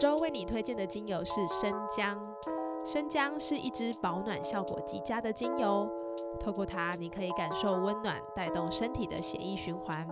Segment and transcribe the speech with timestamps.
[0.00, 2.18] 周为你推荐的精油是生姜。
[2.86, 5.86] 生姜是一支保暖效果极佳的精油，
[6.40, 10.08] 透过它，你可以感受温暖，带动身体的血液循环。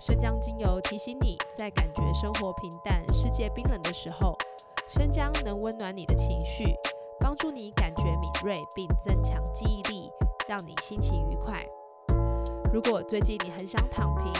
[0.00, 4.36] 生姜精油提醒你在感觉生活平淡、世界冰冷的时候，
[4.88, 6.74] 生姜能温暖你的情绪，
[7.20, 10.10] 帮助你感觉敏锐，并增强记忆力，
[10.48, 11.64] 让你心情愉快。
[12.74, 14.32] 如果最近你很想躺平，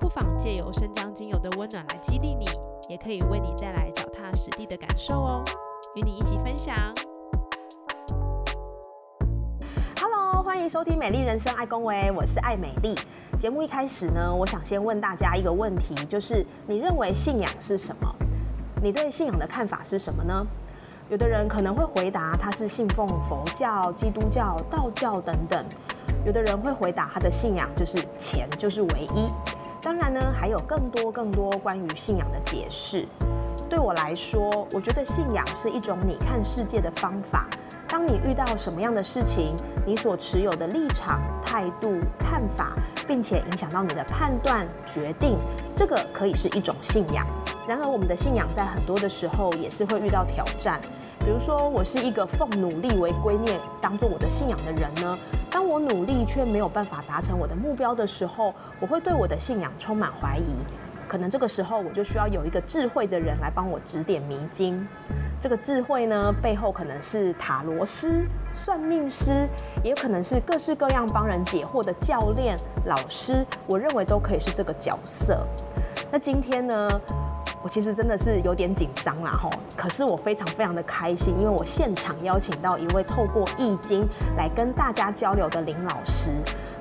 [0.00, 2.44] 不妨借由生姜精油的温暖来激励你。
[2.88, 5.44] 也可以为你带来脚踏实地的感受哦，
[5.94, 6.74] 与你一起分享。
[10.00, 12.94] Hello，欢迎收听《美丽人生》，爱公维，我是爱美丽。
[13.38, 18.10] 节目一开始呢，我想先问大家一个问题，就是你认为信仰是什么？
[18.82, 20.46] 你对信仰的看法是什么呢？
[21.10, 25.62] 有的人可能会回答他是信奉佛教、基督教、道教等等；
[26.24, 29.28] 有的人会回答他的信仰就是钱就是唯一。
[29.88, 33.08] 当然呢，还有更多更多关于信仰的解释。
[33.70, 37.48] 对我来说，我觉得信仰是一种你看世界的方法。
[37.88, 42.74] 当你遇到什么样的事情，你所持有的立场、态度、看法，
[43.06, 45.38] 并且影响到你的判断、决定，
[45.74, 47.26] 这个可以是一种信仰。
[47.66, 50.78] 然而，我们的信仰在很多的时候也是会遇到挑战。
[51.28, 55.18] 比如说，我是一个奉努力为圭臬当做我的信仰的人呢。
[55.50, 60.56] 当我努力却没有办法达成我的目标的时候，我会对我的信仰充满怀疑。
[61.06, 64.88] 可能这个时候我就需要有一个智慧的人来帮我指点迷津。
[65.38, 69.46] 这个智慧呢，背后可能是塔罗师、算命师，
[69.84, 72.56] 也有可能是各式各样帮人解惑的教练、
[72.86, 73.44] 老师。
[73.66, 75.46] 我认为都可以是这个角色。
[76.10, 77.00] 那今天呢？
[77.62, 86.30] 我其实真的是有点紧张啦吼，可是我非常非常的开心，因为我现场邀请到一位透过易经来跟大家交流的林老师。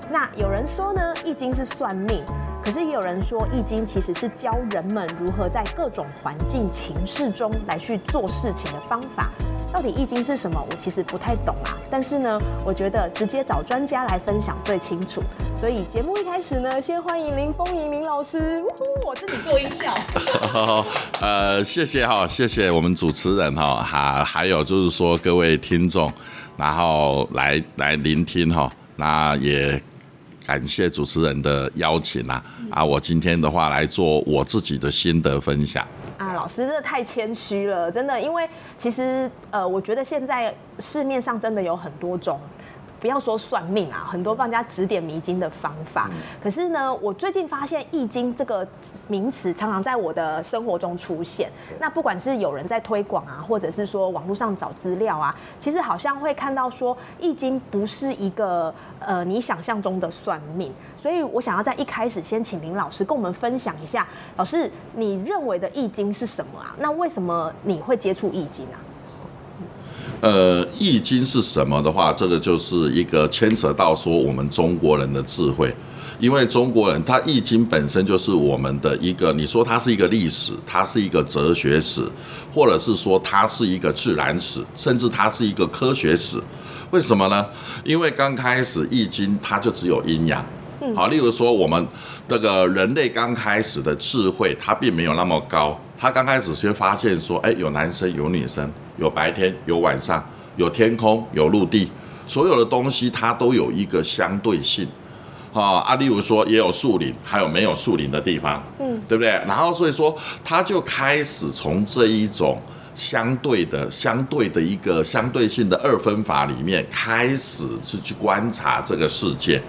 [0.10, 2.24] 那有人说呢，易经是算命，
[2.64, 9.30] 可是也有人说，易经其实是教人们如何在各种环境情势中来去做事情的方法。
[9.74, 10.64] 到底易经是什么？
[10.70, 11.78] 我其实不太懂啊。
[11.90, 15.22] 但是呢，我觉得直接找专家来分享最清楚。
[15.56, 18.62] 所以节目一开始呢，先欢迎林风吟林老师。
[18.64, 19.94] 呜呼，我自己做音效。
[21.22, 26.12] 呃，谢谢哈，谢谢我们主持人哈，还还有就是说各位听众，
[26.58, 29.82] 然后来来聆听哈，那也。
[30.46, 32.42] 感谢主持人的邀请啊！
[32.70, 35.86] 啊，我今天的话来做我自己的心得分享。
[36.38, 42.40] 老师，真的太谦虚了，真的，因为其实呃，我觉得现在市面上真的有很多种。
[43.00, 46.10] 不要说算命啊，很多帮人家指点迷津的方法。
[46.42, 48.68] 可是呢，我最近发现《易经》这个
[49.08, 51.50] 名词常常在我的生活中出现。
[51.80, 60.74] 那不管是有人在推广啊，或者是说网络上找资料啊，其实好像会看到说《易经》不是一个呃你想象中的算命。
[60.98, 66.76] 所以我想要在一开始先请林老师跟我们分享一下，老师你认为的《易经》是什么啊？
[66.80, 68.80] 那为什么你会接触《易经》啊？
[70.20, 75.74] 呃，易经是什么的话，这个就是一个牵扯到说我们中国人的智慧，
[76.20, 82.02] 因为中国人他易经本身就是我们的一个，你说它是一个历史，它是一个哲学史，
[82.52, 86.42] 或者是说它是一个自然史，甚至它是一个科学史。
[86.90, 87.46] 为什么呢？
[87.84, 90.44] 因为刚开始易经它就只有阴阳，
[90.96, 91.88] 好，例如说我们
[92.28, 98.72] 那个人类刚开始的智慧，它并没有那么高，他刚开始先发现说，哎，有男生有女生。
[99.00, 101.88] 有白天，有晚上，有天空，有陆地，
[102.26, 104.88] 所有的东西它都有一个相对性，
[105.54, 109.30] 啊啊，例如说也有树林，还有没有树林的地方，嗯，对不对？
[109.48, 112.60] 然后所以说，他就开始从这一种
[112.98, 119.62] 相对的、相对的一个相对性的二分法里面开始是去观察这个世界。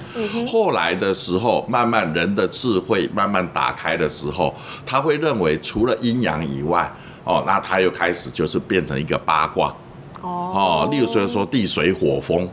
[0.47, 4.55] 后来的时候，慢慢人的智慧慢慢打开的时候，
[4.87, 6.91] 他会认为除了阴阳以外。
[7.25, 9.75] 哦，那他又开始就是变成一个八卦，
[10.23, 12.49] 哦，例如说说地水火风，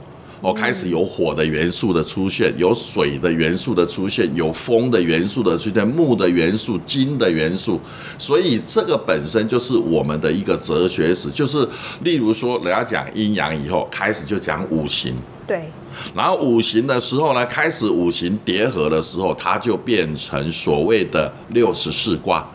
[0.45, 7.81] 哦，开始有火的元素的出现，有水的元素的出现，有风的元素的出现，木的元素，金的元素，
[8.19, 11.67] 所以这个本身就是我们的一个哲学史，就是
[12.03, 15.15] 例如说人家讲阴阳以后，开始就讲五行，
[15.47, 15.67] 对，
[16.13, 22.47] 然后五行的时候呢，开始五行叠合的时候，它就变成所谓的六十四卦。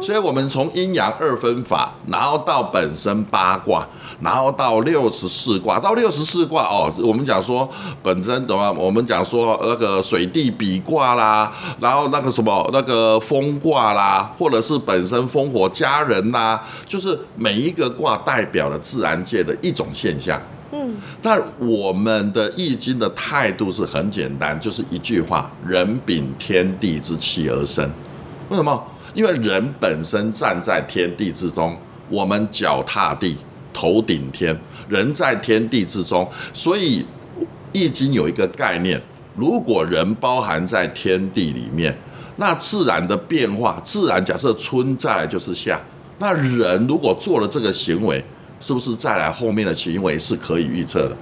[0.00, 3.86] 所以我们从阴阳二分法，然后到本身八卦，
[4.20, 7.68] 然后到六十四卦，到六十四卦哦，我们讲说
[8.02, 20.40] 本身的话，我们讲说那个水地比卦啦，然后那个什么那个风卦啦，或者是本身烽火佳人啦，就是每一个卦代表了自然界的一种现象。
[20.72, 27.88] 嗯，但我们的易经的态度是很简单，就是一句话：人秉天地之气而生。
[28.50, 28.82] 为什么？
[29.14, 31.74] 因为人本身站在天地之中，
[32.10, 33.38] 我们脚踏地，
[33.78, 34.58] 头顶天，
[34.88, 37.06] 人在天地之中，所以
[37.72, 39.00] 易经有一个概念：
[39.36, 41.96] 如果人包含在天地里面，
[42.38, 45.80] 那自然的变化，自然假设春再来就是夏，
[46.18, 48.24] 那人如果做了这个行为。
[48.60, 51.16] 是不是再来后面的行为是可以预测的？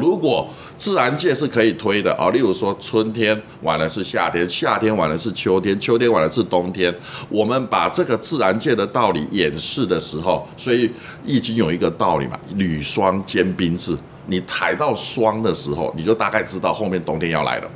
[0.00, 0.48] 如果
[0.78, 6.92] 自然界是可以推的啊，例如说春天晚了是夏天，夏天晚了是秋天，秋天晚了是冬天。
[7.28, 10.90] 我们把这个自然界的道理演示的时候，所以
[11.24, 13.96] 易经有一个道理嘛，履霜兼冰制。
[14.26, 17.70] 你踩到霜的时候，你就大概知道后面冬天要来了。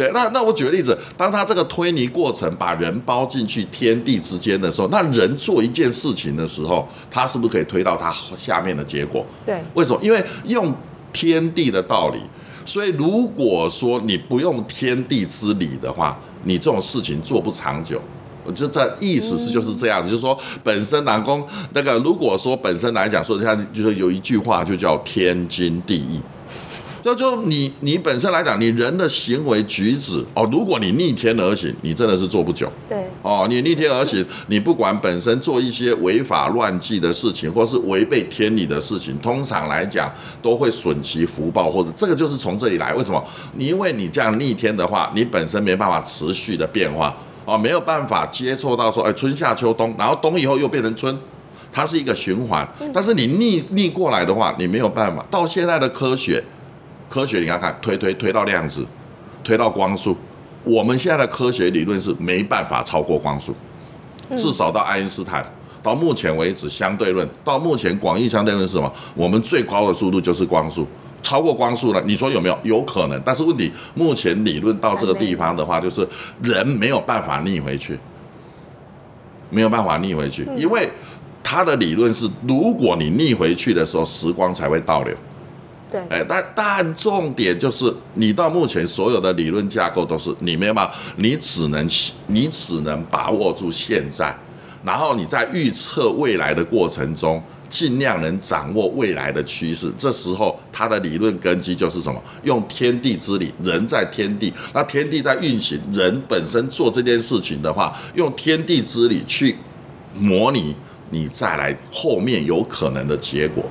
[0.00, 9.26] 对，那那我举个例子，当他这个推泥过程把人包进去天地之间的时候，那人做一件事情的时候，他是不是可以推到他下面的结果？
[9.44, 10.00] 对，为什么？
[10.02, 10.74] 因为用
[11.12, 12.18] 天地的道理，
[12.64, 18.00] 所以如果说你不用天地之理的话，你这种事情做不长久。
[18.42, 26.18] 我觉得这意思是就是这样子，就是说本身南宫那个，如果说本身来讲说，像就是有一句话就叫天经地义。
[27.02, 32.70] 就就你你本身来讲，你人的行为举止哦，如果你逆天而行，你真的是做不久。
[32.88, 32.98] 对。
[33.22, 40.12] 哦，你逆天而行， 你不管本身做一些违法乱纪的事情，或是违背天理的事情，通常来讲
[40.42, 42.92] 都会损其福报，或者这个就是从这里来。
[42.92, 43.22] 为什么？
[43.56, 51.18] 你因为你这样逆天的话，你本身没办法持续的变化哦，没有办法接触到说，哎，春夏秋冬，然后冬以后又变成春，
[51.72, 52.68] 它是一个循环。
[52.92, 55.24] 但是你逆逆过来的话，你没有办法。
[55.30, 56.44] 到现在的科学。
[57.10, 58.86] 科学，你看看，推推推到量子，
[59.42, 60.16] 推到光速，
[60.62, 63.52] 我们现在的科学理论是没办法超过光速，
[64.36, 65.44] 至少到爱因斯坦，
[65.82, 68.90] 到目前为止相对论，到目前广义相对论是什么？
[69.16, 70.86] 我们最高的速度就是光速，
[71.20, 72.56] 超过光速了，你说有没有？
[72.62, 76.08] 有可能，但是问题目前理论到这个地方的话，就是
[76.40, 77.98] 人没有办法逆回去，
[79.50, 80.88] 没有办法逆回去，因为
[81.42, 85.12] 他的理论是，如果你逆回去的时候，时光才会倒流。
[85.90, 91.84] 对，哎，但但重点就是，你到目前所有的理论架构都是你没有办法，你只能
[92.28, 94.32] 你只能把握住现在，
[94.84, 99.92] 然后你在预测未来的过程中，尽量能掌握未来的趋势。
[99.98, 102.22] 这时候，它的理论根基就是什么？
[102.44, 109.56] 用天地之理，人在天地，那天地在运行，人本身做这件事情的话，用天地之理去
[110.14, 110.76] 模拟，
[111.10, 113.64] 你再来后面有可能的结果。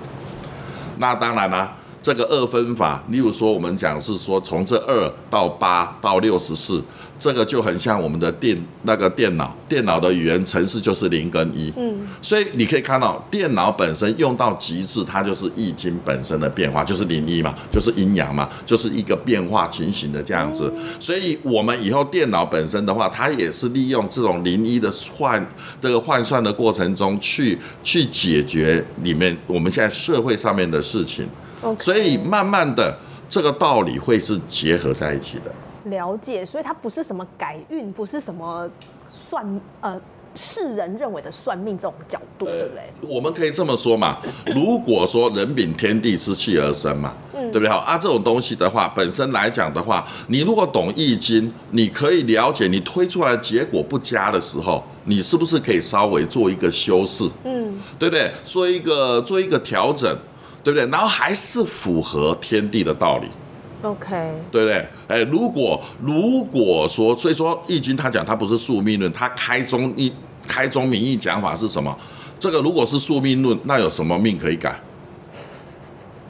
[0.97, 1.77] 那当然啦。
[2.01, 6.81] 这个二分法，例如说，我们讲是说，从这二到八到六十四，
[7.19, 11.73] 这个就很像我们的电那个电脑，电脑的语言程式就是零跟一。
[11.75, 20.73] 嗯，所以你可以看到，电脑本身用到极致，它就是易经本身的变化，就是零一嘛，就是阴阳嘛，就是一个变化情形的这样子。
[21.01, 25.45] 所以我们以后电脑本身的话，它也是利用这种零一的换
[25.81, 31.27] 这个换算的过程中，去去解决里面我们现在社会上面的事情。
[31.79, 32.97] 所以慢慢的，
[33.27, 35.51] 这个道理会是结合在一起的。
[35.85, 38.69] 了解，所以它不是什么改运，不是什么
[39.07, 39.43] 算
[39.81, 39.99] 呃
[40.35, 43.15] 世人认为的算命这种角度，对不对？
[43.15, 44.19] 我们可以这么说嘛，
[44.53, 47.69] 如果说人禀天地之气而生嘛，对不对？
[47.69, 57.27] 好啊，这种东西的话，本身来讲的话，你如果懂易经，你可以了解，你推出来结果不佳的时候，你是不是可以稍微做一个修饰？
[57.45, 58.31] 嗯，对不对？
[58.43, 60.15] 做一个做一个调整。
[60.69, 60.91] 对不对？
[60.91, 63.27] 然后还是符合天地的道理
[63.81, 64.09] ，OK，
[64.51, 64.87] 对不对？
[65.07, 70.11] 哎，如果如果说，所以说《易经》他讲他不是宿命论，他开宗一
[70.47, 71.95] 开宗明义讲法是什么？
[72.39, 74.79] 这个如果是宿命论，那有什么命可以改？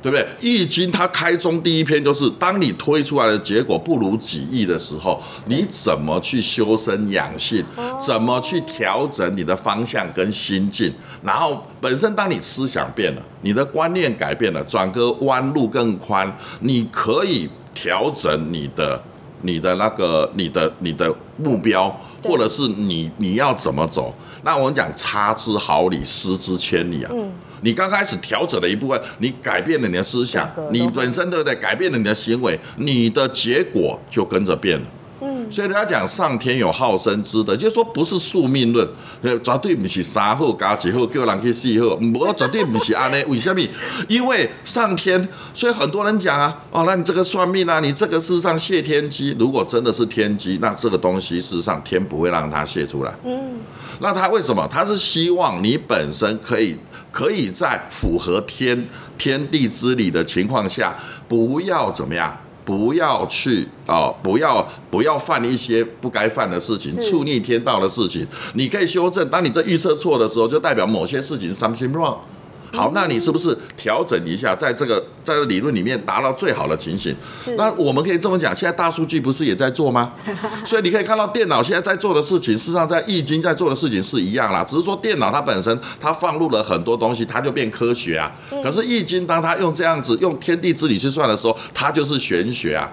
[0.02, 0.28] 对不对？
[0.40, 7.64] 易经它开宗第一篇就是，当你推出来的结果不如己意的时候，你怎么去修身养性？
[8.00, 10.94] 怎么去调整你的方向跟心境？
[11.24, 19.02] 然后本身当你思想变了，你的观念改变了，转个弯路更宽，你可以调整你的、
[19.42, 21.90] 你的那个、你的、你的目标，
[22.24, 24.14] 或者是你你要怎么走？
[24.44, 27.12] 那我们讲差之毫厘，失之千里啊。
[27.62, 31.56] 你刚开始调整了一部分，你改变了你的思想，你本身对不对？
[31.56, 34.86] 改变了你的行为，你的结果就跟着变了。
[35.22, 38.88] 嗯，所以人家讲上天有好生之德，就是说不是宿命论，
[39.22, 43.22] 呃绝对不是三好加几好叫人去四好，我绝对不是安尼。
[43.26, 43.62] 为什么？
[44.08, 45.22] 因为上天，
[45.54, 49.36] 所以很多人讲啊，哦，那你这个算命啊，你这个事实上泄天机。
[49.38, 53.14] 如果真的是天机，那这个东西事实上天不会让它泄出来。
[53.26, 53.60] 嗯，
[54.00, 54.66] 那他为什么？
[54.72, 56.78] 他是希望你本身可以
[57.12, 58.88] 可以在符合天
[59.18, 60.96] 天地之理的情况下，
[61.28, 62.38] 不要怎么样。
[62.66, 64.62] 不要去哦，不要
[64.92, 68.24] 不要犯一些不该犯的事情，触逆天道的事情。
[68.54, 72.16] 你可以修正，当你这预测错的时候，就代表某些事情 something wrong。
[72.72, 77.16] 好，那你是不是调整一下，在这个在这理论里面达到最好的情形？
[77.44, 80.14] 是那我们可以这么讲，现在大数据不是也在做吗？
[80.66, 88.32] 所以你可以看到电脑现在在做的事情，事实上在易经在做的事情是一样啦，只是说电脑它本身它放入了很多东西，它就变科学啊。
[88.64, 92.90] 可是易经当它用这样子用天地之理去算的时候，它就是玄学啊。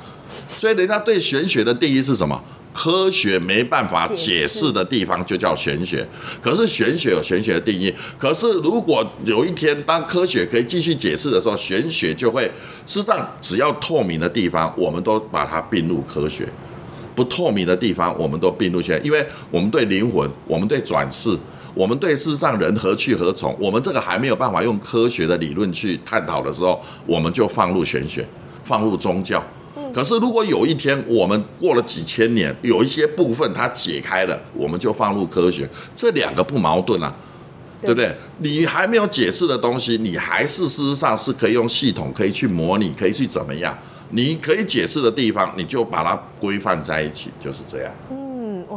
[0.49, 2.41] 所以人家对玄学的定义是什么？
[2.77, 6.07] 科学没办法解释的地方就叫玄学，
[6.43, 7.91] 可是玄学有玄学的定义。
[8.19, 12.45] 可是如果有一天当科学可以继续解释的时候，玄学就会，
[12.85, 16.45] 事实上只要透明的地方，我们都把它并入科学；
[17.15, 21.35] 不透明的地方，我们都并入玄学，因为我们对灵魂，我们对转世。
[21.73, 28.27] 我们对世上人何去何从，我们这个还没有办法用科学的理论去探讨的时候，我们就放入玄学，
[28.65, 29.45] 放入宗教。
[29.95, 37.15] 可是，如果有一天我们过了几千年，有一些部分它解开了，我们就放入科学，这两个不矛盾啊，
[37.81, 38.15] 对不对？
[38.39, 43.77] 你还没有解释的东西，你还是事实上是可以用系统可以去模拟，可以去怎么样？
[44.11, 47.93] 你可以解释的地方，你就把它规范在一起，就是这样。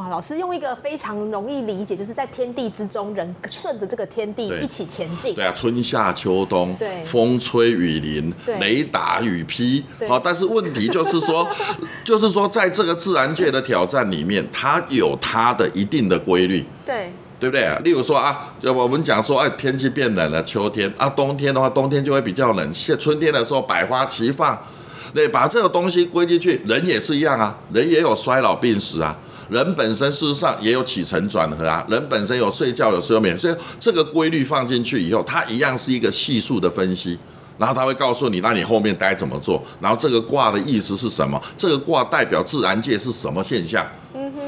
[0.09, 5.35] 老师用一个非常容易理解，就是在天地之中，人顺着这个天地一起前进。
[5.35, 11.47] 对啊，春夏秋冬，对风吹雨淋对，雷打雨劈，好，但是问题就是说，
[12.03, 16.65] 就是说，在这个自然界的挑战里面，它有它的一定的规律。
[16.85, 17.77] 对对不对？
[17.85, 22.73] 例如说啊，就我们讲说，哎，天气变冷了，秋天啊，冬天的话，冬天就会比较冷。
[22.73, 24.59] 现春天的时候，百花齐放，
[25.13, 29.17] 对，把这个东西归进去，人也是一样啊，人也有衰老病死啊，
[29.49, 37.17] 人本身事实上也有起承转合啊，人本身有睡觉有睡眠，所以这个规律放进去以后，它一样是一个系数的分析。
[37.57, 39.61] 然后他会告诉你，那你后面该怎么做？
[39.81, 41.37] 然后这个卦的意思是什么？
[41.57, 43.85] 这个卦代表自然界是什么现象？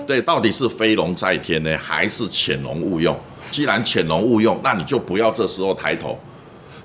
[0.07, 3.13] 对，到底是飞龙在天呢，还是潜龙勿用？
[3.51, 6.17] 既然潜龙勿用，那你就不要这时候抬头。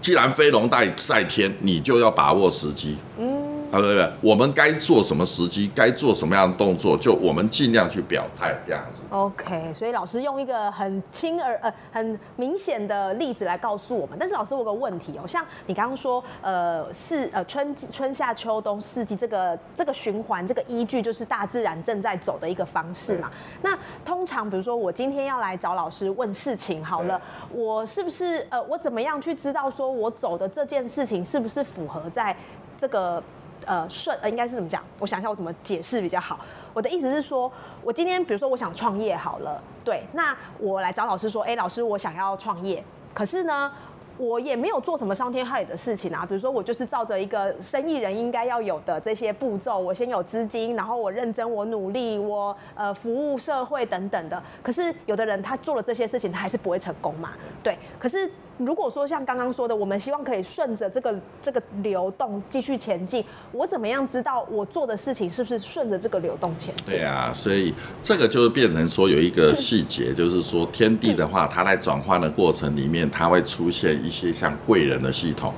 [0.00, 2.96] 既然飞龙在在天，你就要把握时机。
[3.20, 3.35] 嗯，
[3.70, 4.12] 啊，对不对？
[4.20, 9.02] 我们该做什么时机，该做什么样的动作，就我们尽量去表态，这样子。
[9.10, 14.16] ，OK，所以老师用一个很轻而呃很明显的例子来告诉我们。
[14.18, 23.30] 但是老师我有个问题哦，像你刚刚说呃四呃春季春夏秋冬四季这个这个循环这个依据就是大自然正在走的一个方式嘛。
[23.62, 27.20] 那通常比如说我今天要来找老师问事情好了，
[27.52, 32.36] 我是不是呃我怎么样去知道说我走的这件事情是不是符合在
[32.78, 33.22] 这个
[33.66, 34.82] 呃顺呃应该是怎么讲？
[34.98, 36.40] 我想一下我怎么解释比较好。
[36.72, 42.82] 我的意思是说，我今天比如说我想创业好了，对，那我来找老师说，哎、老师我想要创业，
[43.12, 43.70] 可是呢。
[44.18, 54.42] 我也没有做什么伤天害理的事情啊，比如说我就是照着一个生意人应该要有的这些步骤，我先有资金，然后我认真，我努力，我呃服务社会等等的。
[54.62, 57.76] 可是有的人他做了这些事情，他还是不会成功嘛，对。
[57.98, 63.22] 可是如果说像刚刚说的，我们希望可以顺着这个这个流动继续前进，
[63.52, 66.86] 我怎么样知道我做的事情是不是顺着这个流动前进？
[66.86, 75.52] 对啊，所以这个就是变成说有一个细节，就是说天地的话，它在转换的过程里面，它会出现一些像贵人的系统，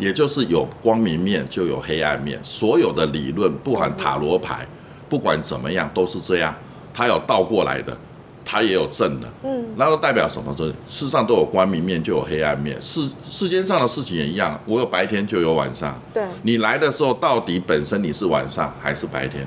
[0.00, 4.66] 也就是有光明面就有黑暗面，所有的理论，不管塔罗牌，
[5.08, 6.52] 不管怎么样都是这样，
[6.92, 7.96] 它有倒过来的。
[8.44, 10.54] 它也有正的，嗯，那都代表什么？
[10.56, 12.80] 这世上都有光明面，就有黑暗面。
[12.80, 15.98] 世世间上的事情也一样，我有白天就有晚上。
[16.12, 19.46] 对你来的时候，到底本身你是晚上还是白天？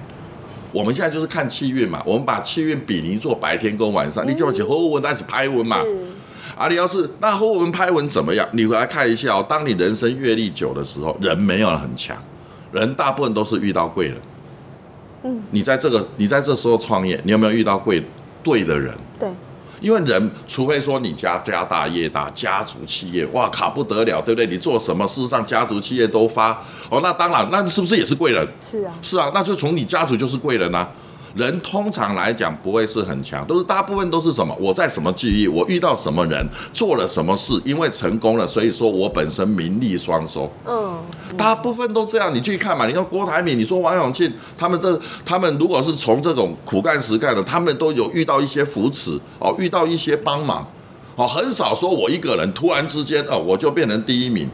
[0.74, 5.77] 我们现在就是看气运嘛，我们把气运比拟做白天跟晚上，你就要写后文，那是拍文嘛。
[6.58, 8.48] 啊，你要是那后文拍文怎么样？
[8.51, 12.18] 你回来看一下哦，当你人生阅历久的时候，人没有很强，
[12.72, 14.18] 人大部分都是遇到贵人。
[15.24, 18.04] 嗯，你在这个你在这时候创业，你有没有遇到贵
[18.48, 18.94] 对的人？
[19.20, 19.30] 对，
[19.82, 24.48] 因为人，除非说你家家大业大，家族企业，哇卡不得了，对不对？
[24.48, 26.51] 你做什么事上家族企业都发
[26.89, 28.48] 哦，那当然，那是不是也是贵人？
[28.62, 30.89] 是啊，是啊，那就从你家族就是贵人啊。
[31.38, 34.53] 人通常来讲不会是很强，都是大部分都是什么？
[34.60, 40.51] 我在什么记忆，我遇到什么人，做了什么事，因为成功了，所以说我本身名利双收。
[40.65, 40.98] 嗯，
[41.38, 42.88] 大部分都这样，你去看嘛。
[42.88, 50.65] 你看郭台铭，你说王永庆，他们这他们如果是从这种苦干实干的，他们都有遇到一些扶持哦，遇到一些帮忙
[51.15, 54.50] 哦，很少说我一个人突然之间哦，我就变成第一名。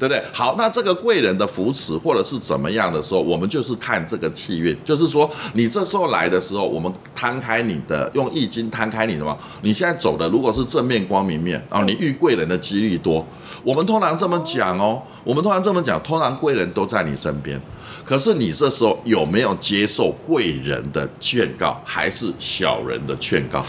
[0.00, 0.24] 对不对？
[0.32, 9.38] 好，那这个贵人的扶持或者是怎么样的时候，我们就是看这个气运，就是说你这时候来的时候，我们摊开你的用易经摊开你什么？
[9.60, 13.24] 你现在走的如果是正面光明面啊，你遇贵人的几率多。
[13.62, 17.60] 我们通常这么讲哦，我们通常这么讲，通常贵人都在你身边。
[18.02, 23.62] 可是你这时候有没有接受贵人的劝告，还是小人的劝告？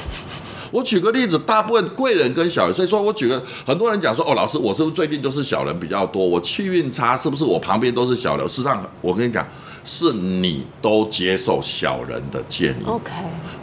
[0.72, 6.26] 我举个例子，大部分贵人跟小人，所以说我举个很多人讲说，哦，老师，我是不是最近都是小人比较多？
[6.26, 8.48] 我气运差，是不是我旁边都是小人？
[8.48, 9.46] 事实上，我跟你讲，
[9.84, 12.84] 是你都接受小人的建议。
[12.86, 13.12] OK，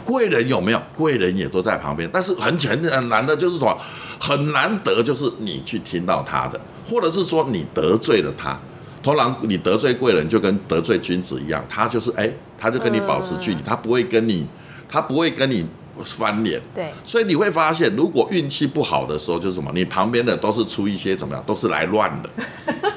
[0.05, 0.81] 贵人有没有？
[0.95, 3.75] 贵人也都在旁边，但是很很很难的就是什么？
[4.19, 8.59] 很难得就是你去听到他的，或者是说你得罪了他。
[9.01, 14.45] 通常你得罪贵人就跟得罪君子一样，他就是哎，他就跟你保持距离，他不会跟你，
[14.89, 15.65] 他不会跟你
[16.03, 16.61] 翻脸。
[16.73, 19.71] 对，所以你会发现，如果运气不好的时候，就是什么？
[19.73, 21.43] 你旁边的都是出一些怎么样？
[21.45, 22.29] 都是来乱的，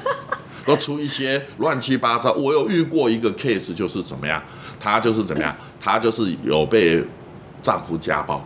[0.65, 2.31] 都出一些乱七八糟。
[2.33, 4.41] 我有遇过一个 case，就是怎么样？
[4.79, 5.55] 她就是怎么样？
[5.79, 7.03] 她就是有被
[7.61, 8.45] 丈夫家暴，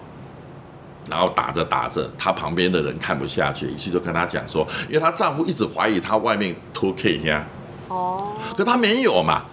[1.09, 7.45] 然后打着打着，她旁边的人看不下去，于是就跟她讲说，因为她丈夫一直怀疑她外面偷 K 呀，
[7.87, 9.43] 哦，可她没有嘛，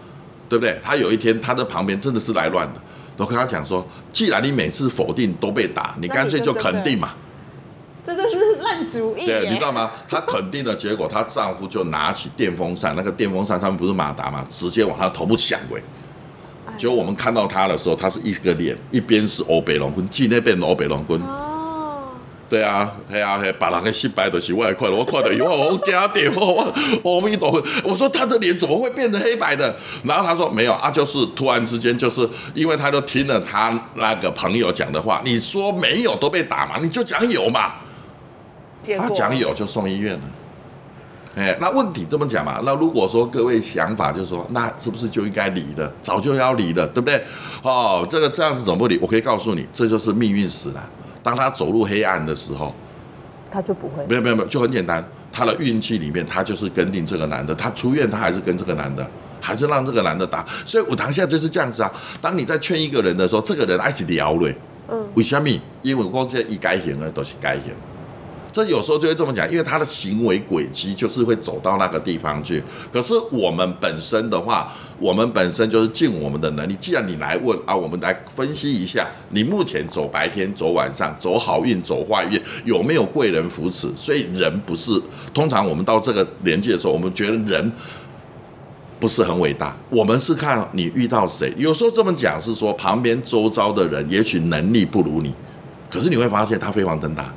[0.49, 0.79] 对不对？
[0.83, 2.81] 她有一天，她的旁边真的是来乱的。
[3.17, 7.11] 都跟他讲说，既然你每次否定都被打，你干脆就肯定嘛。
[8.07, 9.91] 这真是烂主意对，你知道吗？
[10.07, 15.83] 她肯定的结果，她丈夫就拿起电风扇，那个电风扇上面不是马达嘛，直接往她头部响喂。
[16.77, 21.19] 结果我们看到她的时候，她是一个脸，一边是欧北龙棍，进那边欧北龙棍。
[21.23, 21.44] 哦，
[22.55, 29.75] 对啊，嘿啊，嘿，把人给失败的是我也看了，我看了以后我给他点，我我阿弥陀佛，我说他的脸怎么会变成黑白的？
[30.05, 37.75] 然后他说没有啊，就是突然之间，就是因为他都听了他那个朋友讲的话，你说没有都被打嘛，你就讲有嘛。
[38.97, 40.23] 他讲有就送医院了。
[41.35, 42.61] 哎，那问题这么讲嘛？
[42.65, 45.93] 那如果说各位想法就是说，那是不是就应该离的？
[46.01, 47.21] 早就要离的，对不对？
[47.65, 48.97] 哦，这个这样子怎么不离？
[48.99, 50.89] 我可以告诉你，这就是命运使然。
[51.25, 52.73] 当他走入黑暗的时候，
[53.51, 59.05] 他就不会没有没有没有，就很简单，他的运气里面，他就是跟定这个男的，他出院他还是跟这个男的，
[59.41, 60.45] 还是让这个男的打。
[60.67, 61.91] 所以我当下就是这样子啊。
[62.21, 64.55] 当你在劝一个人的时候，这个人爱是聊嘞，
[64.89, 65.49] 嗯，为什么？
[65.81, 67.73] 因为光这一改行了都是改行。
[68.53, 72.63] 这有时候就会这么讲，因为他的行为轨迹就是会走到那个地方去。
[72.93, 76.77] 可是我们本身的话，我们本身就是尽我们的能力。
[76.81, 83.89] 既然你来问啊，我们来分析一下，你目前走白天、走晚上、走好运、走坏运，有没有贵人扶持？
[83.97, 85.01] 所以人不是
[85.33, 87.71] 通常我们到这个年纪的时候，我们觉得人
[89.01, 91.53] 不是很伟大，我们是看你遇到谁。
[91.57, 95.35] 有时候这么讲是说，旁边周遭的人也许能力不如你，
[95.91, 97.33] 可是你会发现他飞黄腾达。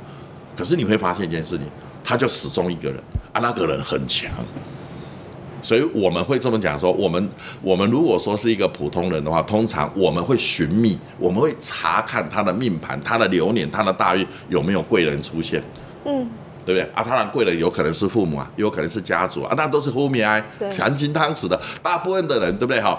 [0.56, 1.66] 可是你会发现一件事情，
[2.02, 2.98] 他就始终一个人
[3.32, 4.30] 啊，那个人很强。
[5.62, 7.28] 所以我们会这么讲说，我们
[7.62, 15.62] 我们如果说是一个普通人的话，通常我们会寻觅，我们会查看他的命盘、他的流年、他的大运有没有贵人出现。
[16.04, 16.28] 嗯，
[16.64, 17.02] 对不对啊？
[17.02, 21.60] 当然，贵人有可能是父母啊，也有可能是家族啊，那都是后面哎对含金汤匙的。
[21.82, 22.80] 大部分的人，对不对？
[22.80, 22.98] 哈，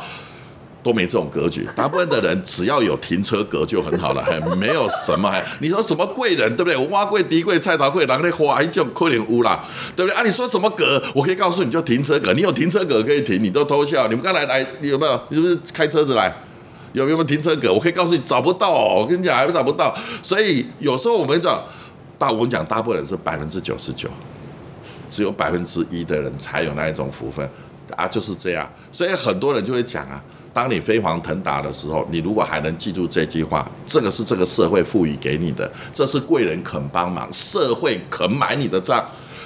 [0.81, 1.67] 都没这种格局。
[1.75, 5.29] 大部分的人只要有停车格就很好了，还没有什么。
[5.29, 6.77] 还你说什么贵人，对不对？
[6.77, 9.63] 我挖贵、低贵、菜桃贵、人类花，这种可能污啦，
[9.95, 10.23] 对不对啊？
[10.23, 11.01] 你说什么格？
[11.13, 12.33] 我可以告诉你，就停车格。
[12.33, 14.07] 你有停车格可以停，你都偷笑。
[14.07, 15.21] 你们刚才来，你有没有？
[15.29, 16.33] 你是不是开车子来？
[16.93, 17.71] 有没有停车格？
[17.71, 18.95] 我可以告诉你，找不到哦。
[19.01, 19.95] 我跟你讲，还找不到。
[20.23, 21.61] 所以有时候我们讲，
[22.17, 24.09] 大我们讲，大部分人是百分之九十九，
[25.09, 27.47] 只有百分之一的人才有那一种福分
[27.95, 28.67] 啊，就是这样。
[28.91, 30.19] 所以很多人就会讲啊，
[30.59, 39.01] 当你飞黄腾达的时候，你如果还能记住这句话，这个是这个社会赋予给你的，这是贵人肯帮忙，社会肯买你的账，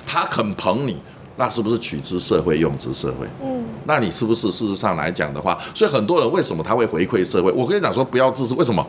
[0.08, 0.97] 他肯捧你，
[1.36, 3.28] 那是不是取之社会，用之社会？
[3.43, 7.52] 嗯，那你是不是事实上来讲的话，所以很多人为什么他会回馈社会？
[7.52, 8.84] 我跟你讲说，不要自私，为什么？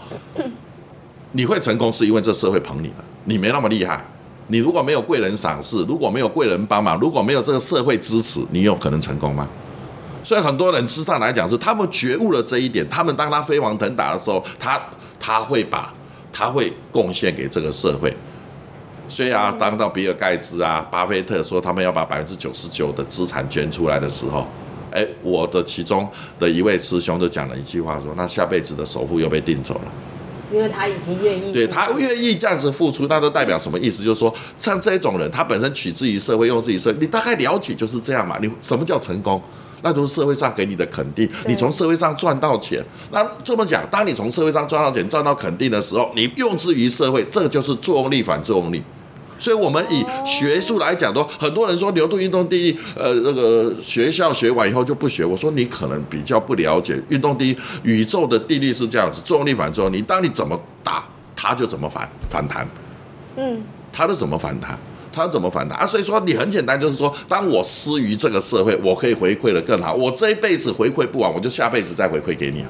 [1.32, 4.02] 你会成功是因为这社会捧你了，你没那么厉害。
[4.46, 9.46] 你如果没有贵人赏识，如果没有贵人帮忙，如果没有这个社会支持，你有可能成功吗？
[10.24, 14.80] 所以很多人事实上来讲是他们觉悟了这一点，他们当他飞黄腾达的时候，他
[15.20, 15.94] 他会把
[16.32, 18.12] 他会贡献给这个社会。
[19.06, 24.46] 所以啊，当到比尔盖茨啊、巴菲特说他们要把百分之九十九的资产捐出来的时候，
[24.90, 26.08] 哎，我的其中
[26.38, 29.92] 的一位师兄就讲了一句话说，那下辈子的首付又被定走了。
[30.52, 34.02] 因为他已经愿意，对他愿意这样子付出，那都代表什么意思？
[34.02, 38.38] 就是说，像这种人，他本身取之于社会，用之于社会，你大概了解就是这样嘛。
[38.40, 39.42] 你什么叫成功？
[39.82, 41.28] 那都是社会上给你的肯定。
[41.46, 48.82] 你从社会上赚到钱，那这么讲，当你从社会上赚到钱、赚到肯定的时候，你用之于社会，这个就是作用力反作用力。
[49.36, 55.24] 所以，我们以学术来讲，都很多人说牛顿运动第一，呃，那个学校学完以后就不学。
[55.24, 60.00] 我说你可能比较不了解运动第一，宇宙的定律是这样子，作用力反作用力。
[60.00, 62.66] 当你怎么打，它就怎么反反弹。
[63.36, 63.60] 嗯，
[63.92, 64.78] 它就怎么反弹，
[65.14, 65.86] 他怎么反弹啊？
[65.86, 69.94] 所以说你很简单，就是说，当我施于这个社会，我可以回馈的更好。
[69.94, 72.64] 我这一辈子回馈不完，我就下辈子再回馈给你。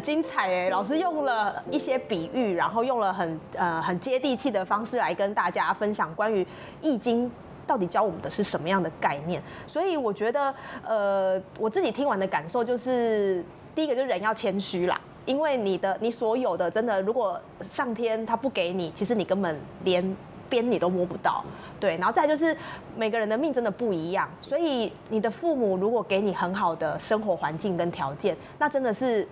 [0.00, 0.70] 精彩哎！
[0.70, 6.42] 老师用了一些比喻，然后用了很呃很接地气的方式来跟大家分享关于
[6.80, 7.26] 《易经》
[7.66, 9.40] 到底教我们的是什么样的概念。
[9.66, 20.16] 所以我觉得，呃，我自己听完的感受就是，第一个就是人要谦虚啦，因为你的你所有的真的，如果上天他不给你，其实你根本连
[20.48, 21.44] 边你都摸不到。
[21.78, 22.54] 对，然后再就是
[22.96, 29.26] 每个人的命真的不一样，所以你的父母如果给你很好的生活环境跟条件，那真的是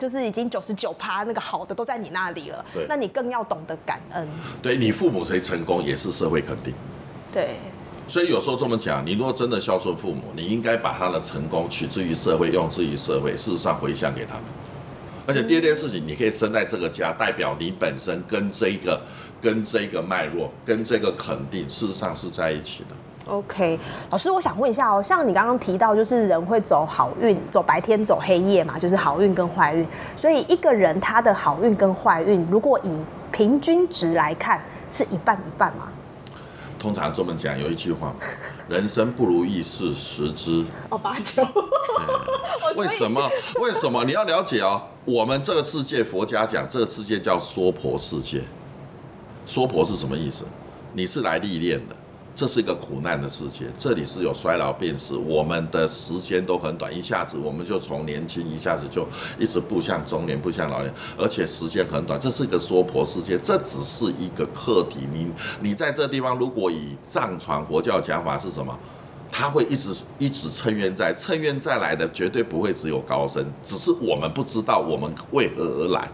[0.00, 2.64] 就是已经九十九趴那个好的都在你那里了。
[2.74, 4.26] 对，那你更要懂得感恩。
[4.60, 6.74] 对你父母可以成功，也是社会肯定。
[7.32, 7.56] 对，
[8.08, 14.44] 所以有时候这么讲，你如果真的孝顺父母，你应该把他的成功取之于社会，用之于社会，事实上回向给他们。
[15.26, 19.00] 而且第二件事情，你可以生在这个家，代表你本身跟这个。
[19.42, 22.88] 跟这个脉络，跟这个肯定，事实上是在一起的。
[23.26, 23.78] OK，
[24.10, 29.86] 老师，我想问一下哦，像你刚刚提到，就是人会走好运，走白天，走黑夜嘛，就是好运跟坏运。
[30.16, 32.90] 所以一个人他的好运跟坏运，如果以
[33.30, 35.88] 平均值来看，是一半一半吗？
[36.78, 38.12] 通常这么讲，有一句话，
[38.66, 41.46] 人生不如意事十之哦八九。
[42.74, 43.30] 为什么？
[43.60, 44.02] 为什么？
[44.04, 48.42] 你要了解哦，我们这个世界，佛家讲这个世界叫娑婆世界。
[49.44, 50.44] 娑婆是什么意思？
[50.94, 51.94] 你是来历练的，
[52.40, 59.06] 这是一个苦难的世界，这里是有衰老病死，我们的时间都很短，一下子我们就从年轻一下子就
[59.38, 65.06] 一直步向中年，步向老年，而且时间很短，这是一个娑婆世界，这只是一个课题。
[65.12, 68.74] 你你在这地方，如果以藏传佛教讲法是什么？
[69.30, 76.10] 他会一直一直趁冤在，趁冤再来的绝对不会只有高僧，只是我们不知道我们为何而来。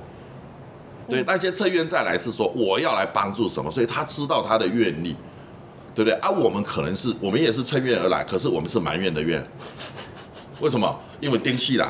[1.09, 5.15] 对那些趁冤再来是说我要来帮助什么，所以他知道他的愿力，
[5.97, 6.31] 对不对啊？
[6.31, 9.45] 我们可能是我们也是趁愿而来，可是我们是埋怨的怨。
[10.61, 10.97] 为什么？
[11.21, 11.87] 因为丁西人、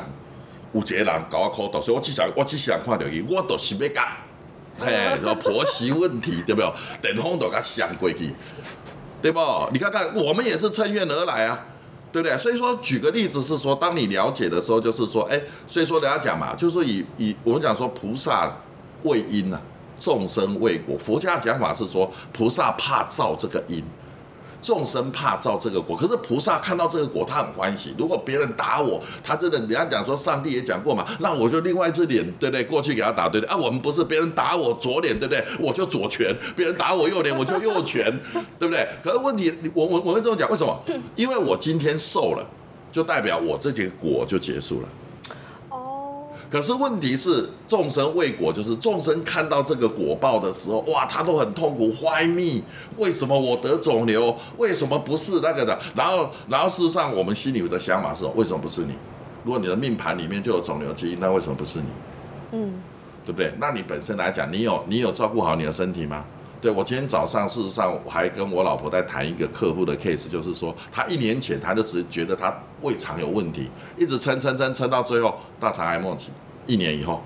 [0.71, 4.07] 五杰人搞我口头，所以我只想我只想看到伊，我都是要干，
[4.79, 6.71] 嘿，婆媳问题对不对？
[7.01, 8.33] 电风都甲想过去，
[9.21, 9.39] 对不？
[9.73, 11.65] 你看看我们也是趁愿而来啊，
[12.13, 12.37] 对不对？
[12.37, 18.49] 所以说举个例子是说，当你了解的时候，就是说，哎，所以说人家讲嘛，就是说以以我们讲说菩萨。
[19.03, 19.61] 为因呐，
[19.99, 20.97] 众生为果。
[20.97, 23.83] 佛家讲法是说，菩萨怕造这个因，
[24.61, 25.95] 众生怕造这个果。
[25.95, 27.93] 可是菩萨看到这个果，他很欢喜。
[27.97, 32.63] 如果别人打我，他真的，人家讲说，上帝也讲过嘛，那我就另外一只脸，对不对？
[32.63, 33.53] 过去给他打，对不对？
[33.53, 35.43] 啊，我们不是别人打我左脸，对不对？
[35.59, 38.05] 我就左拳；别人打我右脸，我就右拳，
[38.59, 38.87] 对不对？
[39.03, 40.79] 可是问题，我我我会这么讲，为什么？
[41.15, 42.45] 因为我今天瘦了，
[42.91, 44.89] 就代表我这几个果就结束了。
[46.49, 52.63] 可是问题是，众生未果，就是众生看到这个果报的时候，哇，他都很痛苦，Why me？
[52.97, 54.33] 为什么我得肿瘤？
[54.57, 55.77] 为什么不是那个的？
[55.93, 58.93] 然后，然后事实上，我们心里的想法是，为什么不是你？
[59.43, 61.85] 如果你的命盘里面就有肿瘤基因，那为什么不是你？
[62.53, 62.73] 嗯，
[63.25, 63.53] 对不对？
[63.59, 66.23] 那你本身来讲，你有你有照顾好你的身体吗？
[66.59, 76.31] 对我今天早上，事实上我还跟我老婆在谈一个客户的 case，就是说他一年前他就只觉得他胃肠有问题，一直撑撑撑撑到最后大肠癌末期，
[76.65, 77.21] 一年以后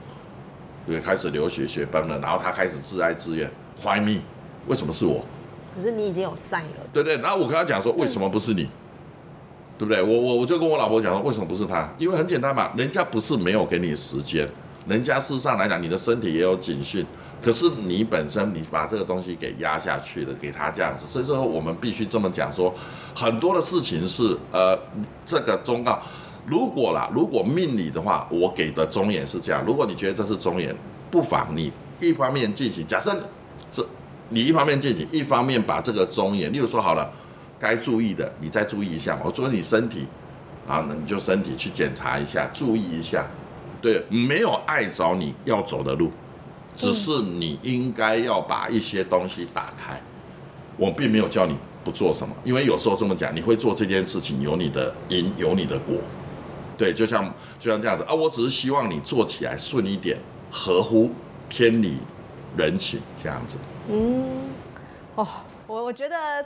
[0.86, 3.50] 也开始流血血崩了，然后他开始自哀自怨，
[3.82, 4.22] 怀命，
[4.68, 5.24] 为什么是我？
[5.74, 7.16] 可是你已经有晒了，对不对？
[7.18, 8.70] 然后我跟他讲说，为什么不是你？
[9.78, 10.04] 对不对？
[10.04, 11.90] 我我我就跟我老婆讲说，为什么不是他？
[11.98, 14.46] 因为很简单嘛，人家不是没有给你时间，
[14.86, 17.06] 人家事实上来讲，你的身体也有警讯。
[17.42, 22.74] 可是你本身你把这个东西给压下去了，给他这样子，所以说我们必须这么讲说，
[23.16, 24.78] 很多的事情是呃
[25.26, 26.00] 这个忠告，
[26.46, 30.76] 如果啦，如果命理的话，我给的忠言是这样，如果你觉得这是忠言，
[31.10, 33.12] 不妨你一方面进行，假设
[33.72, 33.84] 是
[34.30, 37.12] 你一方面进行，一方面把这个忠言，例如说好了，
[37.58, 39.24] 该注意的你再注意一下嘛。
[39.26, 40.06] 我说你身体
[40.68, 43.26] 啊，那你就身体去检查一下，注意一下。
[43.82, 46.12] 对，没有碍着你要走的路，
[46.76, 50.02] 只是你应该要把一些东西打开。
[50.78, 55.98] 我并没有叫你不做什么，因为有时候这么讲，你会做这件事情，有你的因，有你的果。
[56.78, 60.18] 对，就像就像这样子啊，我只是希望你做起来顺一点，
[60.50, 61.12] 合乎
[61.50, 61.98] 天理
[62.58, 63.58] 人情这样子。
[63.90, 64.50] 嗯，
[65.16, 65.28] 哦，
[65.68, 66.44] 我我觉得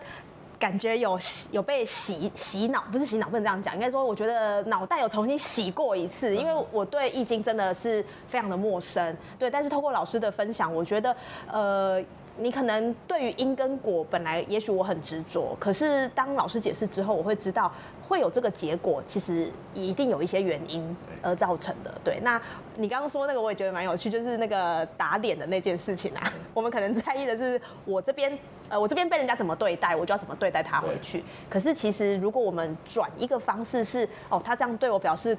[0.60, 1.20] 感觉有
[1.52, 11.15] 有被洗洗脑，不是洗脑，不能这样讲，应该说我觉得脑袋有重新洗过一次，因为我对易经真的是非常的陌生，对，但是通过老师的分享，我觉得
[11.52, 12.04] 呃。
[12.38, 17.71] 你可能对于因跟果本来也许我很执着，可是当老师解释之后，我会知道
[18.08, 21.93] 会有这个结果，其实一定有一些原因而造成的。
[22.04, 22.41] 对，那
[22.76, 31.24] 你刚刚说那个我也觉得蛮有趣，就是那个打脸的那件事情啊，我们可能在意的是我这边，呃，我这边被人家怎么对待，我就要怎么对待他回去。
[31.50, 35.38] 可是其实如果我们转一个方式是，哦，他这样对我表示，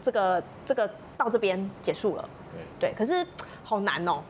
[0.00, 2.28] 这个这个到这边结束了，
[2.78, 3.26] 对，可是
[3.64, 4.22] 好难哦。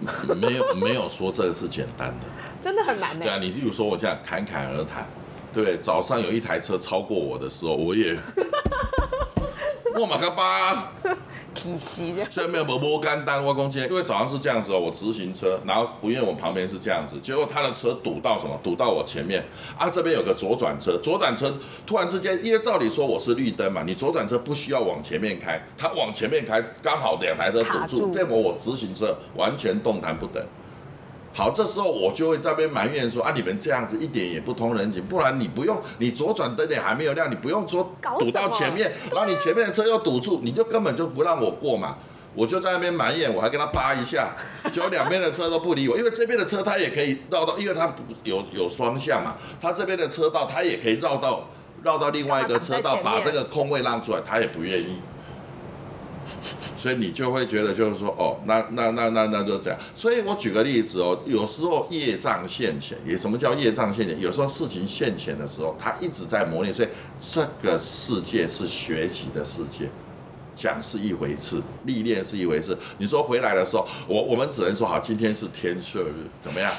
[0.36, 2.26] 没有没有说这个是简单的，
[2.62, 3.24] 真的很难的。
[3.24, 5.06] 对啊，你比如说我这样侃侃而谈，
[5.54, 5.76] 对不对？
[5.78, 8.16] 早上有一台车超过我的时候，我也，
[9.98, 10.92] 我马克巴。
[11.56, 18.58] 体息的，虽然没有摩摩干单挖空间，因为早上是这样子哦，我直行车，然后因为我旁边是这样子，结果他的车堵到什么？
[18.62, 19.44] 堵到我前面
[19.78, 21.52] 啊，这边有个左转车，左转车
[21.86, 30.46] 突然之间，因为照理说我是绿灯嘛，你左转车不需要往前面开，他往前面开，刚好两台车堵住，变我我直行车完全动弹不得。
[31.36, 41.98] 好，这时候我就会在边埋怨说啊，你们这样子一点也不通人情，不然你不用，你左转灯也还没有亮，你不用说堵到前面，然后你前面的车又堵住，你就根本就不让我过嘛。
[42.34, 44.34] 我就在那边埋怨，我还跟他扒一下，
[44.72, 47.94] 结果两边的车都不理我，因为这边的车他也可以绕到，因为他
[48.24, 51.50] 有有双向嘛，他这边的车道他也可以绕到
[51.82, 54.98] 绕到另外一个车道，把这个空位让出来，他也不愿意。
[56.76, 59.78] 所以你就会觉得，就是说，哦，那那那那那就这样。
[59.94, 64.20] 所以我举个例子哦，有时候业障现前，也什么叫业障现前？
[64.20, 66.74] 有时候事情现前的时候，他一直在磨练。
[66.74, 69.88] 所以这个世界是学习的世界，
[70.54, 72.76] 讲是一回事，历练是一回事。
[72.98, 76.72] 你说回来的时候，我我们只能说好，今天是天赦日，怎么样？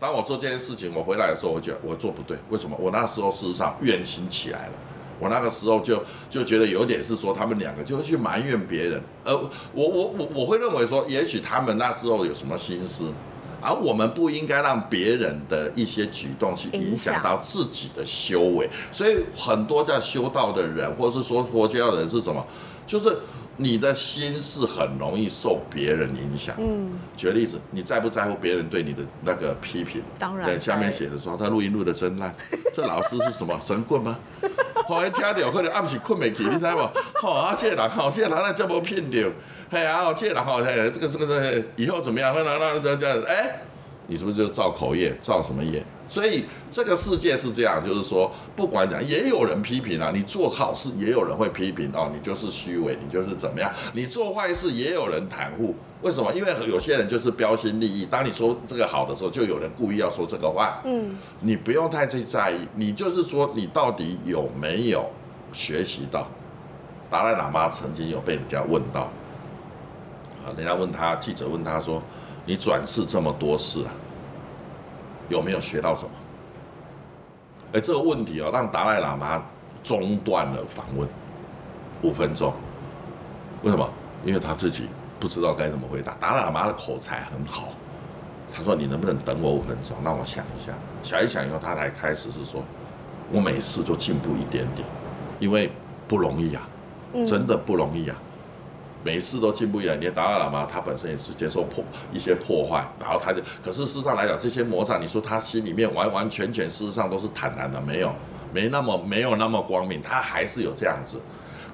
[0.00, 2.76] 当我做这件事情，我回来的时候，我觉得我做不对，为什么？
[2.80, 4.72] 我那时候事实上怨心起来了。
[5.18, 9.36] 我那个时候就就觉得有点是说他们两个就会去埋怨别人，呃
[9.72, 13.12] 我我我我会认为说，也许他们那时候有什么心思，
[13.60, 18.68] 而我们不应该让别人的一些举动去影响到自己的修为。
[18.92, 22.44] 所以很多在修道的人，或是说佛教的人是什么，
[22.86, 23.16] 就是
[23.56, 26.54] 你的心是很容易受别人影响。
[26.58, 30.02] 嗯，举个例子，你在不在乎别人对你的那个批评？
[30.18, 30.58] 当然。
[30.58, 32.34] 下面写的说他录音录的真烂，
[32.74, 34.18] 这老师是什么神棍吗？
[34.86, 36.88] 后来，听到可能暗时困没起，你知无？
[37.20, 39.30] 好啊，这人好，这人那这么骗着，
[39.70, 42.34] 嘿啊，这人好，嘿，这个这个这以后怎么样？
[42.34, 43.62] 那那那这样，哎，
[44.08, 45.82] 你是不是就造口业，造什么业？
[46.06, 53.72] 所以这个世界是这样，就是说，不管讲，也有人批评啊，你做好事，也有人会批评哦，你就是虚伪，你就是怎么样？
[53.94, 55.74] 你做坏事，也有人袒护。
[56.02, 56.32] 为什么？
[56.34, 58.04] 因为有些人就是标新立异。
[58.04, 60.70] 当你说这个好的时候，就有人故意要说这个坏。
[60.84, 62.68] 嗯，你不用太去在意。
[62.74, 65.10] 你就是说，你到底有没有
[65.52, 66.28] 学习到？
[67.10, 69.02] 达赖喇嘛曾经有被人家问到，
[70.44, 72.02] 啊，人家问他，记者问他说
[72.44, 73.90] ：“你转世这么多事啊，
[75.28, 76.10] 有没有学到什么？”
[77.74, 79.42] 哎，这个问题哦，让达赖喇嘛
[79.82, 81.08] 中断了访问
[82.02, 82.52] 五分钟。
[83.62, 83.88] 为什么？
[84.24, 84.88] 因为他自己。
[85.20, 86.12] 不知道该怎么回答。
[86.20, 87.68] 达赖喇嘛的口才很好，
[88.54, 90.70] 他说：“你能不能等我五分钟，让我想一下？”
[91.02, 92.62] 想一想以后，他才开始是说
[93.32, 94.86] ：“我每次都进步一点点，
[95.38, 95.72] 因为
[96.06, 96.68] 不容易啊，
[97.26, 98.16] 真的不容易啊，
[99.04, 100.00] 每次都进步一点。
[100.00, 108.12] 你达赖喇嘛他本身也是接受破一些破坏，然后他就，可是事实上来讲，这些魔障，你说他心里面完完全全事实上都是坦然的，没有，
[108.52, 111.20] 没那么没有那么光明，他还是有这样子。”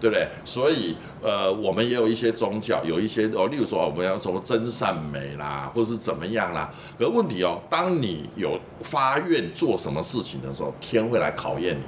[0.01, 0.27] 对不对？
[0.47, 6.73] 所以，呃，我们也有一些宗教，有一些哦，例如说，我们要什么真善美啦，或者是怎么样啦。
[6.99, 11.83] 可问题哦，当你有发愿做什么事情的时候，天会来考验你。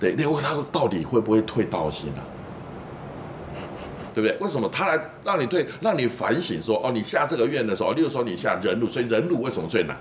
[0.00, 2.26] 对，因为他到底会不会退道心啊？
[4.18, 4.36] 对不对？
[4.44, 9.96] 为什么他来让你对，让你反省说，哦，你下这个愿的时候，例如说你下人辱，所以人辱为什么最难？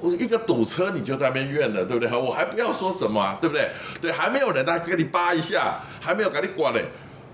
[0.00, 2.14] 我一个堵车你就在那边怨了，对不对？
[2.14, 3.70] 我还不要说什么，啊对不对？
[4.02, 6.84] 对，还没有人来给你扒一下，还没有给你管嘞，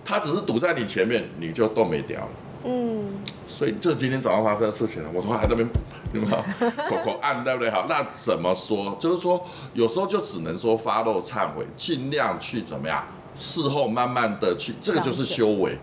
[0.04, 2.28] 他只是堵在你前面，你就都没掉了。
[2.64, 3.08] 嗯，
[3.46, 5.68] 所以这是今天早上发生的事情了，我说还在那边
[6.12, 6.36] 有没有
[6.88, 7.70] 口口按对不对？
[7.70, 8.96] 好，那怎么说？
[9.00, 13.04] 就是说有时候就只能说发漏忏悔，尽量去怎么样，
[13.38, 15.78] 事后慢慢的去，这个就是修为。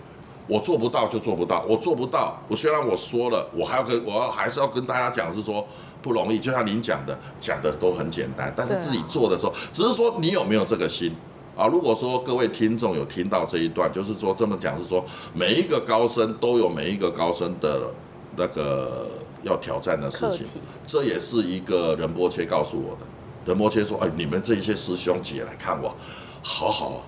[0.47, 5.65] 我做不到就做不到，我做不到，我虽然我说了，我还要跟我要还是要跟大家讲是说
[6.03, 11.15] 不容易，就像您讲的，讲的都很简单，但是自己做的时候，只是说你有没有这个心。
[11.57, 17.89] 啊，如果说各位听众有听到这一段，就是说这么讲是说，每一个高僧都有每一个高僧的
[18.35, 19.07] 那个
[19.41, 20.45] 要挑战的事情，
[20.85, 23.01] 这也是一个仁波切告诉我的。
[23.45, 25.95] 仁波切说：“哎，你们这些师兄姐来看我，
[26.43, 27.01] 好好啊。”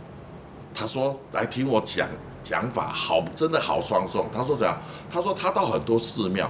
[0.79, 2.07] 他说：“来听我讲
[2.43, 4.77] 讲法，好，真的好双重。”他说怎样？
[5.09, 6.47] 他说他到很多寺庙，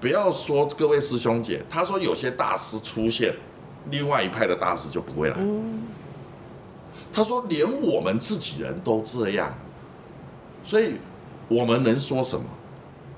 [0.00, 3.34] 不要说各位师兄姐，他说有些大师出现，
[3.90, 5.36] 另外一派的大师就不会来。
[7.12, 9.52] 他说连我们自己人都这样，
[10.62, 10.92] 所以
[11.48, 12.46] 我们能说什么？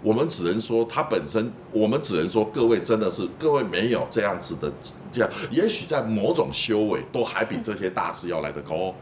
[0.03, 4.73] 我们只能说他本身，我们只能说各位真的是各位没有这样子的
[5.13, 8.95] 这样，也许在某种修为都还比这些大师要来得高。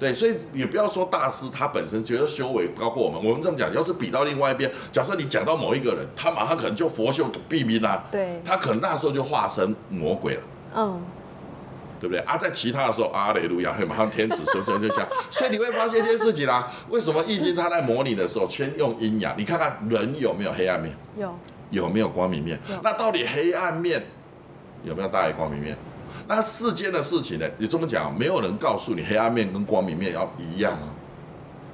[0.00, 10.42] 对，所以也不要说大师他本身觉得修为高过我们，我们这么讲，要是比到另外一边，假设你讲到某一个人，他马上可能就佛修毙命啦，对，他可能那时候就化身魔鬼了。
[10.74, 11.02] 嗯，
[12.00, 12.38] 对不对啊？
[12.38, 19.34] 在其他的时候，阿雷路亚会马上天使修就就像，所以你会发现一件事情啦、 为什么易经它在模拟的时候先用阴阳？
[19.36, 22.58] 你看看人有没有黑暗面，有，有没有光明面？
[22.82, 24.02] 那到底黑暗面
[24.82, 25.76] 有没有大于光明面？
[26.32, 27.46] 那世间的事情呢？
[27.58, 30.86] 你这么讲，没有人告诉你黑暗面跟光明面要一样啊。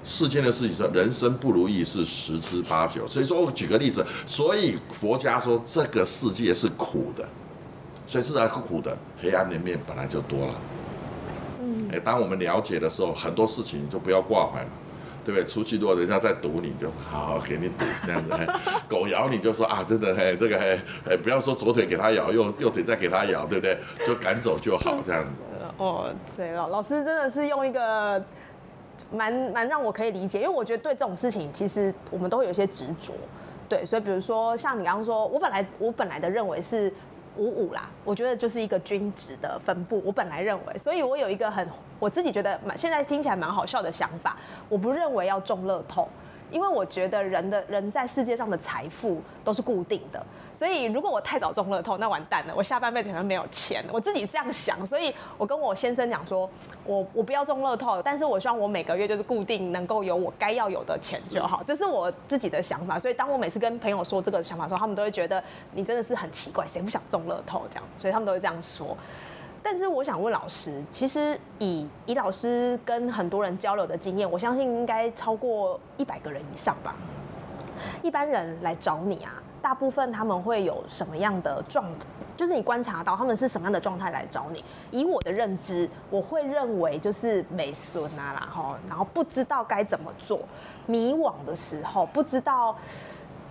[0.03, 3.07] 世间的事情说，人生不如意是十之八九。
[3.07, 7.29] 所以说我举个例子，所以佛家说这个世界是苦的，
[8.07, 10.55] 所以是来苦的，黑暗的面本来就多了。
[11.61, 14.71] 嗯，哎，当我们了解的时候，很多事情就不要挂怀嘛，
[15.27, 15.45] 对不对？
[15.45, 18.31] 出去如果人家在堵你，就好好给你堵这样子。
[18.89, 23.77] 狗咬你就说啊，真的嘿，这个嘿，不要说左腿给它咬，右右腿再给它咬，对不对？
[24.07, 25.31] 就赶走就好这样子。
[25.79, 28.25] 哦，对，老老师真的是用一个
[29.11, 33.12] 蛮蛮让我可以理解，因为我觉得对这种事情，其实我们都会有一些执着。
[33.69, 36.93] 对，所以比如说像你刚刚说，我本来我本来的认为是
[37.37, 41.66] 五五啦，我觉得就是一个均值的分布，我本来认为，所以我有一个很
[41.99, 44.37] 我自己觉得蛮现在听起来蛮好笑的想法，
[44.68, 46.09] 我不认为要中乐透。
[46.49, 50.25] 因为我觉得人的人在世界上的财富都是固定的，
[50.57, 53.85] 所以如果我太早中乐透，那完蛋了，我下半辈子可能没有钱。
[53.92, 56.49] 我自己这样想，所以我跟我先生讲说，
[56.87, 62.99] 我我不要中乐透，但是我希望我每个月就是固定能够有我该要有的钱就好，这是我自己的想法。
[62.99, 67.85] 所以当我每次跟朋友说这个想法的时候，他们都会觉得你真的是很奇怪，谁不想中乐透这样？
[67.99, 68.97] 所以他们都会这样说。
[69.62, 76.97] 但是我想问老师，其实以以老师跟很多人交流的经验，我相信应该超过一百个人以上吧。
[78.03, 81.85] 一般人来找你啊，大部分他们会有什么样的状？
[82.37, 84.62] 就是你观察到他们是什么样的状态来找你？
[84.90, 90.40] 以我的认知，我会认为就是美孙啊啦哈，然后不知道该怎么做，
[90.85, 92.77] 迷惘的时候，不知道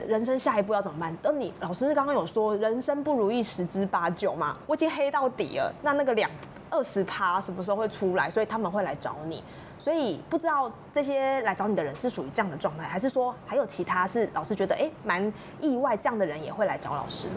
[0.07, 1.17] 人生下一步要怎么办。
[1.19, 6.29] 当你老师刚刚有说人生不如意十之八九嘛，我已经黑到底了，那那个两
[6.69, 8.29] 二十趴什么时候会出来？
[8.29, 9.43] 所以他们会来找你。
[9.85, 17.35] 所以不知道这些来找你的人是属于这样的状态，还是说还有其他是老师觉得哎蛮意外，这样的人也会来找老师呢？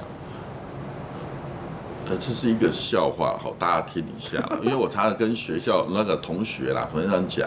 [2.09, 4.59] 呃，这是一个笑话，好，大家听一下啦。
[4.65, 7.47] 因为我常常跟学校那个同学啦、同学们讲，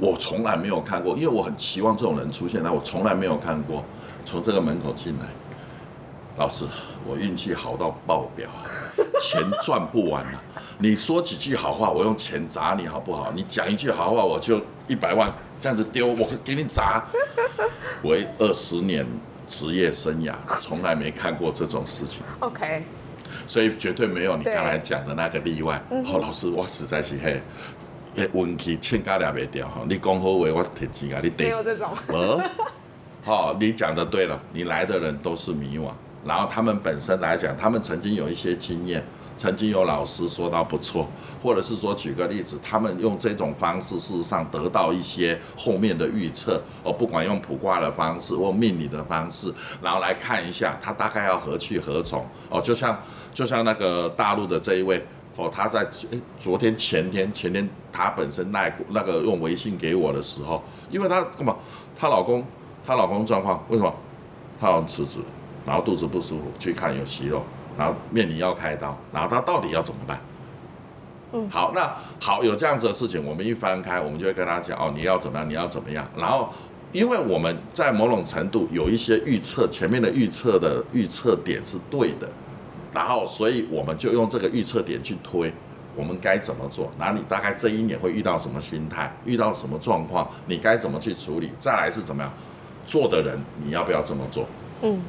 [0.00, 3.84] 我从来没有看过，因为我很期望这种人出现，但我从来没有看过
[4.24, 5.26] 从这个门口进来。
[6.36, 6.64] 老师，
[7.06, 8.48] 我运气好到爆表，
[9.22, 10.40] 钱赚不完了。
[10.82, 13.30] 你说几句好话，我用钱砸你好不好？
[13.36, 17.04] 你讲一句好话，我就一百万这样子丢，我给你砸。
[18.02, 19.06] 我二十年
[19.46, 22.24] 职业生涯，从来没看过这种事情。
[22.40, 22.82] OK，
[23.46, 25.80] 所以绝对没有你对刚才讲的那个例外。
[26.04, 27.40] 好、老师，我实在是嘿，
[28.16, 29.82] 诶，运气欠家了袂掉哈。
[29.88, 31.62] 你讲好话，我提钱啊，你得。
[31.62, 31.90] 这种。
[32.08, 32.42] 呃，
[33.22, 35.92] 好、你讲的对了，你来的人都是迷惘，
[36.24, 39.04] 然后他们本身来讲，他们曾经有一些经验，
[39.42, 41.04] 曾经有老师说到不错，
[41.42, 49.52] 或者是说举个例子，他们用这种方式，事实上得到一些后面的预测，哦，不管用卜卦的方式或命理的方式，
[49.82, 52.96] 然后来看一下他大概要何去何从，哦，就像
[53.34, 55.04] 就像那个大陆的这一位。
[55.34, 55.84] 哦，他在
[56.38, 61.56] 昨天、前天、前天，她本身那那个用微信给我的时候，因为她干嘛？
[61.98, 62.44] 她老公，
[62.86, 63.92] 她老公状况为什么？
[64.60, 65.20] 她好像辞职，
[65.64, 67.42] 然后肚子不舒服，去看有息肉，
[67.76, 70.20] 然后面临要开刀，然后他到底要怎么办？
[71.32, 76.06] 嗯好，那好，有这样子的事情，我们一翻开，我们就会跟他讲哦，你要怎么样，你要怎么样。
[76.14, 76.50] 然后
[76.92, 82.28] 因为我们在某种程度有一些预测，前面的预测的预测点是对的，
[82.92, 85.50] 然后所以我们就用这个预测点去推，
[85.96, 86.92] 我们该怎么做？
[86.98, 91.50] 然后你大概这一年会遇到什么心态，遇到什么状况，你该怎么去处理？
[91.58, 92.30] 再来是怎么样
[92.84, 94.46] 做的人，你要不要这么做？
[94.82, 95.00] 嗯，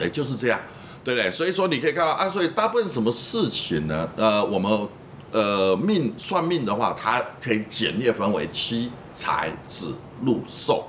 [0.00, 0.60] 哎，就是这样，
[1.04, 1.30] 对不对？
[1.30, 4.08] 所以说你可以看到啊，所以大部分什么事情呢？
[4.16, 4.88] 呃，我们
[5.30, 9.94] 呃命算命的话，它可以简略分为七财子
[10.24, 10.84] 禄寿。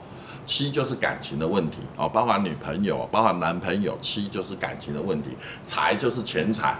[0.45, 3.97] 七就是感情的问题啊，包含女朋友，包含男朋友。
[4.01, 5.29] 七就是感情的问题，
[5.63, 6.77] 财就是钱财。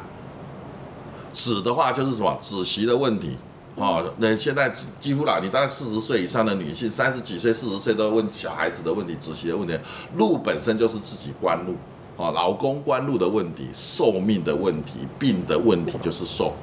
[1.31, 3.37] 子的话就是什么子媳的问题
[3.77, 4.03] 啊。
[4.17, 4.69] 那现在
[4.99, 9.79] 几乎啦，你大概四十岁以上的女性，三十几岁、四十岁都问小孩子的问题、子媳的问题。
[10.17, 11.77] 禄本身就是自己官禄
[12.17, 16.53] 啊，老公官禄的问题、寿命的问题、病的问题就是寿。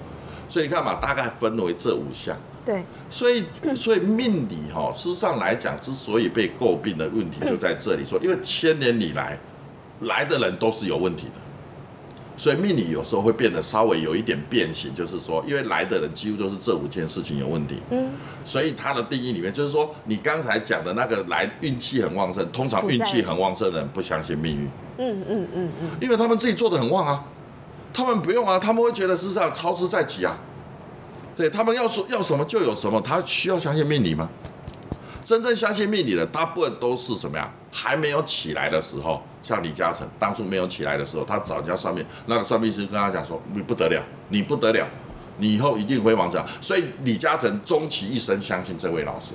[0.48, 2.36] 所以你看嘛，大概分为这五项。
[2.64, 3.44] 对，所以
[3.74, 9.38] 所以命理哈，事实上来讲，之所以被诟病的问题就在这里，说因为千年以来
[10.00, 11.32] 来的人都是有问题的，
[12.40, 18.08] 所以命理有时候会变得稍微有一点变形，就是说，因为来的人几乎都是这五件事情有问题，嗯，
[18.46, 24.64] 所以他的定义里面就是说，你刚才讲的那个来运气很旺盛，通常运气很旺盛的人不相信命运，
[24.96, 27.22] 嗯嗯嗯嗯，因为他们自己做的很旺啊，
[27.92, 30.38] 他们不用啊，他们会觉得是这样操之在即啊。
[31.36, 34.30] 对他们要说要什么就有什么，他需要相信命理吗？
[35.30, 37.48] 真正相信命理的，大部分都是什么呀？
[37.70, 44.84] 还没有起来的时候，像李嘉诚当初没有起来的时候，他找人家算命，那个算命师跟他讲说：“你不得了，你不得了，
[45.38, 49.34] 你以后一定辉煌。”这样，所以李嘉诚终其一生相信这位老师。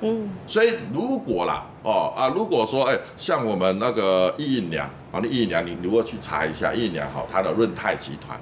[0.00, 8.40] 嗯，所以如果啦，哦啊，如果说哎，像我们那个易印良啊，那易印良，你如果去查一下易印良，好，他的润泰集团。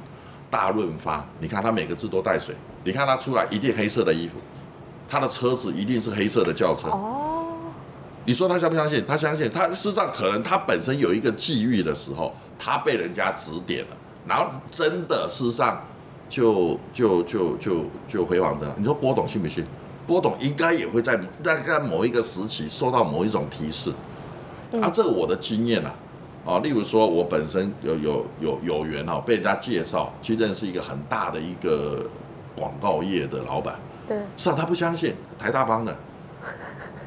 [0.48, 4.34] 大润发，你看他每个字都带水，你看他出来一定黑色的衣服，
[5.08, 6.88] 他的车子一定是黑色的轿车。
[6.88, 7.46] 哦，
[8.24, 9.04] 你说他相不相信？
[9.06, 9.50] 他相信。
[9.52, 13.96] 他事实上可能他本身有一个际遇的时候，他被人家指点了，
[14.26, 15.84] 然后真的事实上
[16.28, 18.74] 就就就就就辉煌的。
[18.76, 19.64] 你说郭董信不信？
[20.06, 23.92] 郭董应该也会在大概某一个时期受到某一种提示。
[24.80, 25.94] 啊，这个我的经验啊。
[26.44, 32.08] 啊，例如说，我本身有有有有缘哈，被人家介绍去认识一个很大的一个
[32.56, 33.74] 广告业的老板。
[34.06, 35.96] 对，是啊，他不相信台大帮的，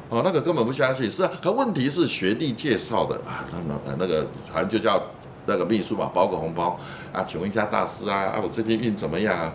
[0.08, 1.10] 哦，那个根本不相信。
[1.10, 5.02] 是啊，可问题是学弟介绍的啊，那那那个好像就叫
[5.46, 6.78] 那个秘书嘛，包个红包
[7.12, 9.52] 啊，请问一下大师啊，啊，我最近运怎么样啊？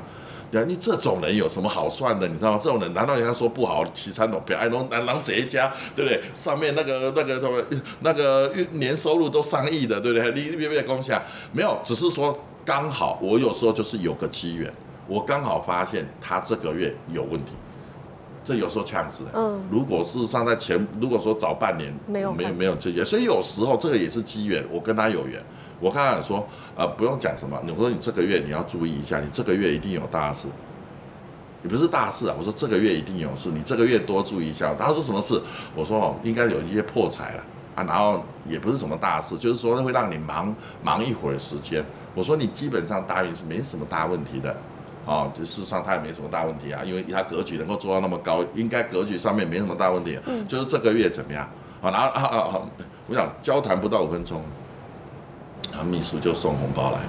[0.68, 2.26] 你这种人有什么好算的？
[2.30, 2.60] 你知道吗？
[2.62, 3.84] 这种人难道人家说不好？
[3.88, 6.22] 起餐桶表，哎，能能能这一家，对不对？
[6.34, 7.62] 上面那个那个什么
[8.00, 10.32] 那个年收入都上亿的，对不对？
[10.32, 11.22] 你你别别恭喜啊！
[11.52, 14.74] 没有，只是说刚好我有时候就是有个机缘，
[15.08, 17.54] 我刚好发现他这个月有问题，
[18.44, 19.26] 这有时候呛死。
[19.34, 25.44] 嗯，如果事实上在前，如果说早半年没有没有没有这些，所以有时候这个也是机缘，我跟他有缘。
[25.80, 27.60] 我刚刚说，呃，不用讲什么。
[27.64, 30.48] 你说你这个月你要注意一下，你这个月一定有大事。
[31.64, 34.74] 也不是大事啊，我说这个月一定有事，你这个月多注意一下。
[34.76, 35.42] 他说什么事？
[35.76, 37.44] 我说哦，应该有一些破财了
[37.74, 37.84] 啊。
[37.84, 41.84] 然后也不是什么大事，就是说会让你忙忙一会儿时间。
[42.14, 44.56] 我说你基本上答应是没什么大问题的，
[45.06, 50.20] 哦，这事实上他也没什么大问题啊，因为他格局能够做到那么高，应该格局上面没什么大问题。
[50.26, 51.48] 嗯，就是这个月怎么样？
[51.82, 52.62] 啊，然后啊啊啊，
[53.08, 54.44] 我想交谈不到五分钟。
[55.72, 57.00] 他秘书就送红包来，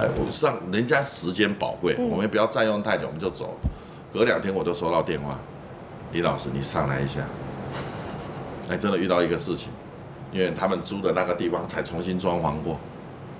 [0.00, 3.56] 哎，我上人家时间宝贵，我们不要占用太久，我们就走。
[4.12, 5.38] 隔两天我就收到电话，
[6.10, 7.20] 李老师你上来一下。
[8.68, 9.70] 哎，真的遇到一个事情，
[10.32, 12.78] 因为他们租的那个地方才重新装潢过，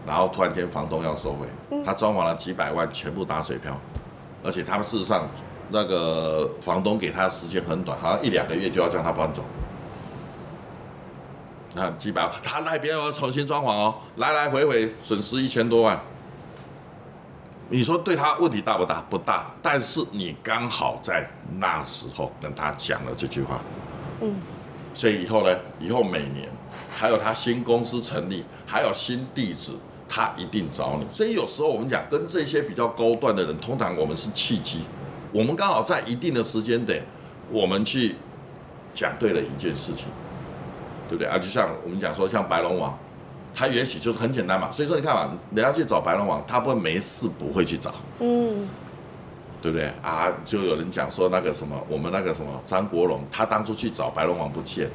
[0.06, 1.46] 然后突然间房东要收回，
[1.84, 3.78] 他装潢了几百万全部打水漂，
[4.42, 5.28] 而且他们事实上
[5.68, 9.44] 那个房东给他的时间很短，好像一两个月就要将他搬走。
[11.74, 16.00] 那几百万，他那边要重新装潢哦，来来回回损失一千多万。
[17.68, 19.00] 你说对他问题大不大？
[19.08, 23.60] 不大，但是你刚好在那时候跟他讲了这句话，
[24.20, 24.34] 嗯，
[24.92, 26.48] 所以以后呢，以后每年
[26.90, 29.70] 还有他新公司成立，还有新地址，
[30.10, 31.06] 他一定找你。
[31.12, 34.82] 所以有时候我们讲跟这些比较高段的人，通常我们是契机，
[35.30, 37.04] 我们刚好在一定的时间点，
[37.52, 38.16] 我们去
[38.92, 40.08] 讲对了一件事情。
[41.08, 41.36] 对不对啊？
[41.36, 42.96] 就像我们讲说，像白龙王，
[43.52, 44.70] 他也许就是很简单嘛。
[44.70, 48.68] 所以说你看嘛，人家去找白龙王，他不会没事不会去找，嗯，
[49.60, 50.28] 对不对啊？
[50.44, 54.86] 就有人讲说那个什么，我们那个什么张国荣，他当初去找白龙王不见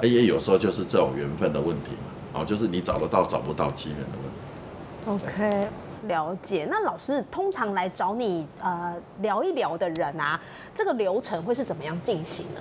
[0.00, 2.12] 啊，也有时候就是这种缘分的问题嘛。
[2.36, 5.26] 哦，就是你找得到找不到机缘的问题。
[5.26, 5.68] OK，
[6.08, 6.66] 了解。
[6.70, 10.40] 那老师通常来找你呃聊一聊的人啊，
[10.74, 12.60] 这个流程会是怎么样进行呢？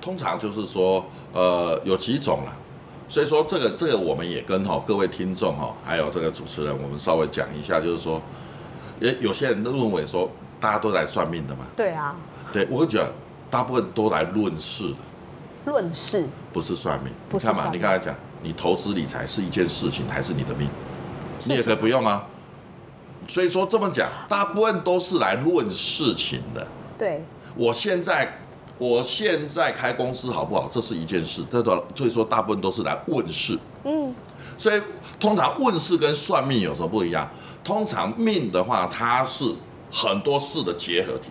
[0.00, 2.52] 通常就是说，呃，有几种啦。
[3.08, 8.20] 所以说这个这个我们也跟哈各位听众哈，还有这个主持人，我们稍微讲一下，就是说，
[9.00, 10.30] 也有些人都认为说，
[10.60, 11.64] 大家都来算命的嘛。
[11.74, 12.14] 对啊，
[12.52, 13.10] 对，我会觉得
[13.50, 17.12] 大部分都来论事的，论事不是算命。
[17.30, 20.68] 不是你看嘛，算命你刚才讲，你投资理财是一件事情，还是你的命？
[21.44, 22.26] 你也可以不用啊。
[23.26, 26.66] 所以说这么讲，大部分都是来论事情的。
[26.96, 27.22] 对，
[27.54, 28.40] 我现在
[28.78, 30.68] 我现在开公司好不好？
[30.70, 33.58] 这是一件事，这段所以说大部分都是来问事。
[33.84, 34.14] 嗯，
[34.56, 34.80] 所以
[35.20, 37.28] 通常问事跟算命有什么不一样？
[37.62, 39.44] 通常命的话，它是
[39.92, 41.28] 很多事的结合体。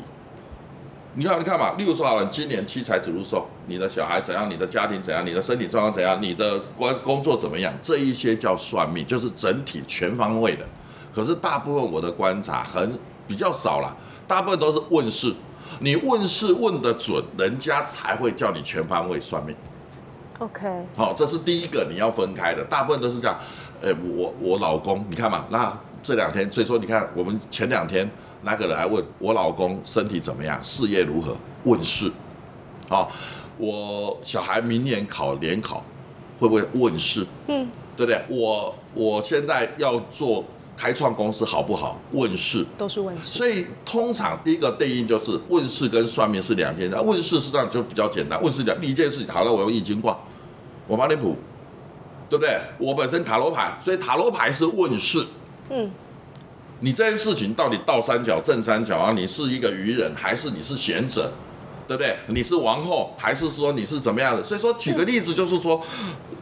[1.19, 10.63] 你看，你看嘛，例如说好了，今年七财子入寿，你的小孩怎样，你的家庭怎样，你的身体状况怎样，你的工工作怎么样，这一些叫算命，就是整体全方位的。
[11.11, 13.97] 可是大部分我的观察很比较少了，
[14.27, 15.33] 大部分都是问事。
[15.79, 19.55] 你问事问得准，人家才会叫你全方位算命。
[20.37, 23.35] OK，好、这是第一个你要分开的，大部分都是这样。
[23.81, 28.07] 呃，我我老公，你看嘛，那这两天，所以说你看，我们前两天
[28.41, 32.11] 那个人还问我老公身体怎么样，事业如何，问世。
[32.89, 33.11] 好、
[33.57, 35.83] 我小孩明年考联考，
[36.39, 37.25] 会不会问世？
[37.47, 38.21] 嗯，对不对？
[38.29, 40.43] 我我现在要做
[40.77, 41.99] 开创公司好不好？
[42.11, 42.65] 问世。
[42.77, 43.23] 都是问事。
[43.23, 46.95] 所以通常第一个对应就是问世跟算命是两件事。
[46.97, 50.17] 问世实际上就比较简单，问世讲第一件事情，好了，我用易经卦，
[50.87, 51.35] 我帮你卜，
[52.29, 52.57] 对不对？
[52.77, 55.25] 我本身塔罗牌，所以塔罗牌是问世。
[55.69, 55.91] 嗯，
[56.79, 59.13] 你这件事情到底倒三角、正三角啊？
[59.15, 61.31] 你是一个愚人，还是你是贤者？
[61.87, 62.17] 对不对？
[62.27, 64.43] 你是王后，还是说你是怎么样的？
[64.43, 65.81] 所以说，举个例子，就是说，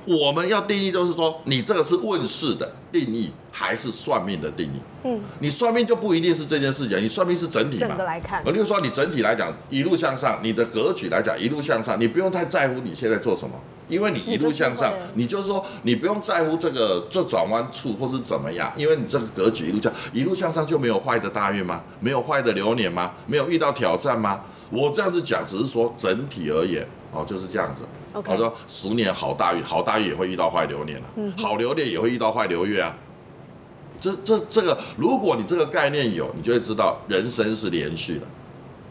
[0.05, 4.79] 我们要定义，就是说，你这个是问世的定义，还是算命的定义？
[5.03, 8.03] 嗯，你算命就不一定是这件事情，你算命是整体嘛整个。
[8.03, 13.53] 来看呃，例如说你整体来讲，一路向上，你的格局来讲一路向上，你不用太在乎你现在做什么，
[13.87, 21.81] 因为你一路向上你就是说你不用在乎这个这转弯处或是怎么样，因为你这个格局一路向一路向上就没有坏的大运吗？
[21.99, 23.11] 没有坏的流年吗？
[23.27, 24.41] 没有遇到挑战吗？
[24.71, 27.83] 我这样子讲只是说整体而言，哦，就是这样子。
[28.13, 31.05] 我说十年好大运，好大运也会遇到坏流年啊，
[31.37, 32.95] 好流年也会遇到坏流月啊。
[34.01, 38.27] 这这这个，如果你这个概念有，你就会知道人生是连续的。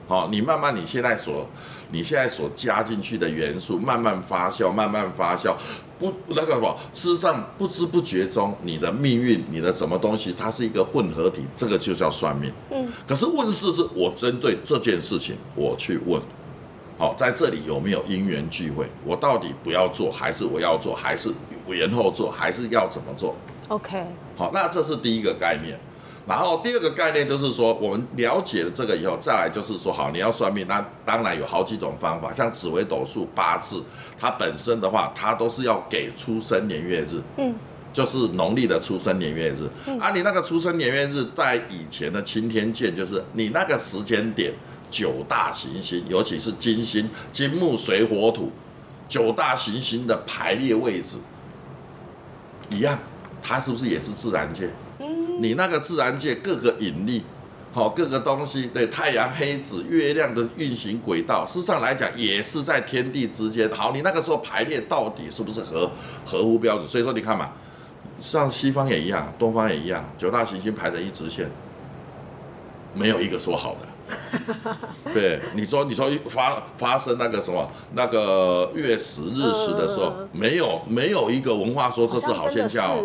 [0.07, 1.49] 好、你慢慢你现在所
[1.95, 5.55] 你现在所加进去的元素，慢慢发酵，慢慢发酵，
[5.97, 12.53] 不那个什么，事实上不知不觉中，你的命运，你的什么东西，它是一个混合体，这个就叫算命。
[12.73, 16.21] 嗯，可是问事是我针对这件事情我去问，
[16.99, 18.89] 好、在这里有没有因缘聚会？
[19.05, 21.31] 我到底不要做，还是我要做，还是
[21.69, 23.37] 延后做，还是要怎么做
[23.69, 24.05] ？OK，
[24.37, 25.79] 好，那这是第一个概念。
[26.27, 33.85] 然后第二个概念就是说，我们了解了这个以后，再来就是说，好，你要算命，那当然有好几种方法，像紫微斗数、八字，
[34.19, 37.55] 它本身的话，它都是要给出生年月日，嗯，
[37.93, 39.69] 就是农历的出生年月日。
[40.01, 44.51] 啊，你那个出生年月日，在以前的青天剑，就是你那个时间点，
[44.91, 48.51] 九大行星，尤其是金星、金木水火土，
[49.07, 51.19] 九大行星的排列位置
[52.71, 52.99] 一样，
[53.43, 54.71] 它是不是也是自然界？
[55.39, 57.25] 你那个自然界各个引力，
[57.73, 63.69] 好、各个东西，对太阳、黑子、月亮的运行轨道，事实上来讲也是在天地之间。
[63.71, 65.91] 好，你那个时候排列到底是不是合
[66.25, 66.87] 合乎标准？
[66.87, 67.51] 所以说你看嘛，
[68.21, 71.51] 像西方也一样，东方也一样，九大行星排成一直线，
[72.95, 73.94] 没有一个说好的。
[75.15, 83.03] 对，你说你说发发生那个什么那个月食日食的时候嗯，没有没有一个文化说这是好现象哦。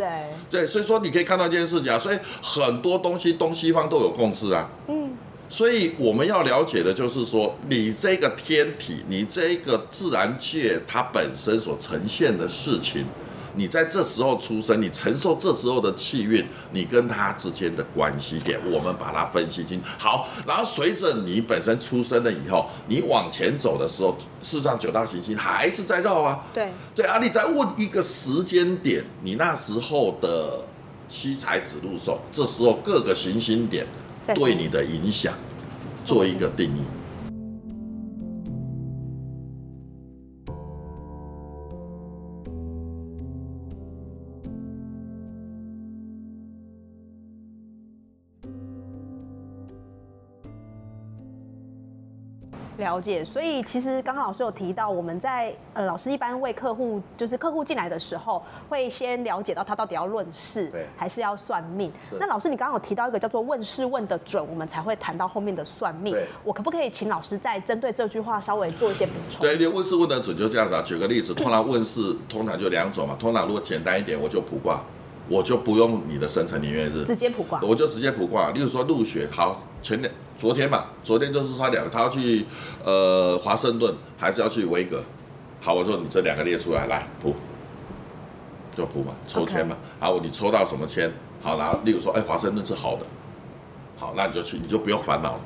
[0.49, 4.69] 对，所以说你可以看到一件事情啊，所以很多东西东西方都有共识啊。
[4.87, 5.11] 嗯，
[5.47, 13.05] 所以我们要了解的就是说，你这个天体，你这个自然界它本身所呈现的事情，
[13.60, 19.82] 你在这时候出生，你承受这时候的气运，你跟他之间的关系点，我们把它分析清。
[19.97, 26.45] 好，然后随着你本身出生了以后，你往前走的时候，事实上九大行星还是在绕啊。
[26.53, 30.62] 对，对啊，你再问一个时间点，你那时候的
[31.10, 33.86] 七彩指路手，这时候各个行星点
[34.34, 35.34] 对你的影响
[36.05, 36.82] 做一个定义。
[52.80, 61.91] 了解，所以其实刚刚老师有提到，我们在呃，老师一般为客户，就是客户进来的时候，会先了解到他到底要论事对，还是要算命。
[62.19, 66.25] 那老师，你刚刚有提到一个叫做问事问的准，我们才会谈到后面的算命对。
[66.43, 69.41] 我可不可以请老师再针对这句话稍微做一些补充？
[69.41, 70.82] 对，你问事问得准就这样子啊。
[70.82, 73.15] 举个例子，通常问事通常就两种嘛。
[73.19, 74.82] 通常如果简单一点，我就卜卦，
[75.27, 77.59] 我就不用你的生辰年月日，直接卜卦。
[77.61, 78.51] 我就直接卜卦。
[78.51, 80.09] 例如说入学，好，前天
[80.39, 82.45] 昨天嘛，昨天就是他两个，他要去
[82.85, 85.03] 呃华盛顿，还是要去维格？
[85.59, 87.35] 好，我说你这两个列出来，来卜，
[88.73, 89.75] 就卜嘛，抽签嘛。
[89.99, 91.11] 好，你抽到什么签？
[91.41, 93.05] 好，然后例如说，哎，华盛顿是好的，
[93.97, 95.41] 好，那你就去，你就不用烦恼了。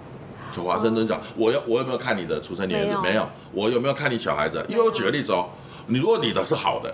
[0.56, 2.98] 就华盛顿讲，我要我有没有看你的出生年月日？
[3.02, 3.28] 没有。
[3.52, 4.64] 我有没有看你小孩子？
[4.70, 5.50] 因为我举个例子哦，
[5.88, 6.94] 你如果你的是好的，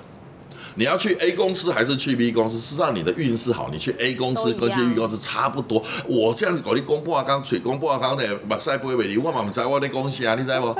[0.80, 2.58] 你要去 A 公司还是去 B 公司？
[2.58, 5.84] 事实上，你的运势好，你去 A 公司跟去 B 公司差不多。
[6.08, 10.74] 我这样子搞你公布啊，刚水公布啊，刚的目屎不会为你，我嘛唔知我的恭喜啊，你知道不？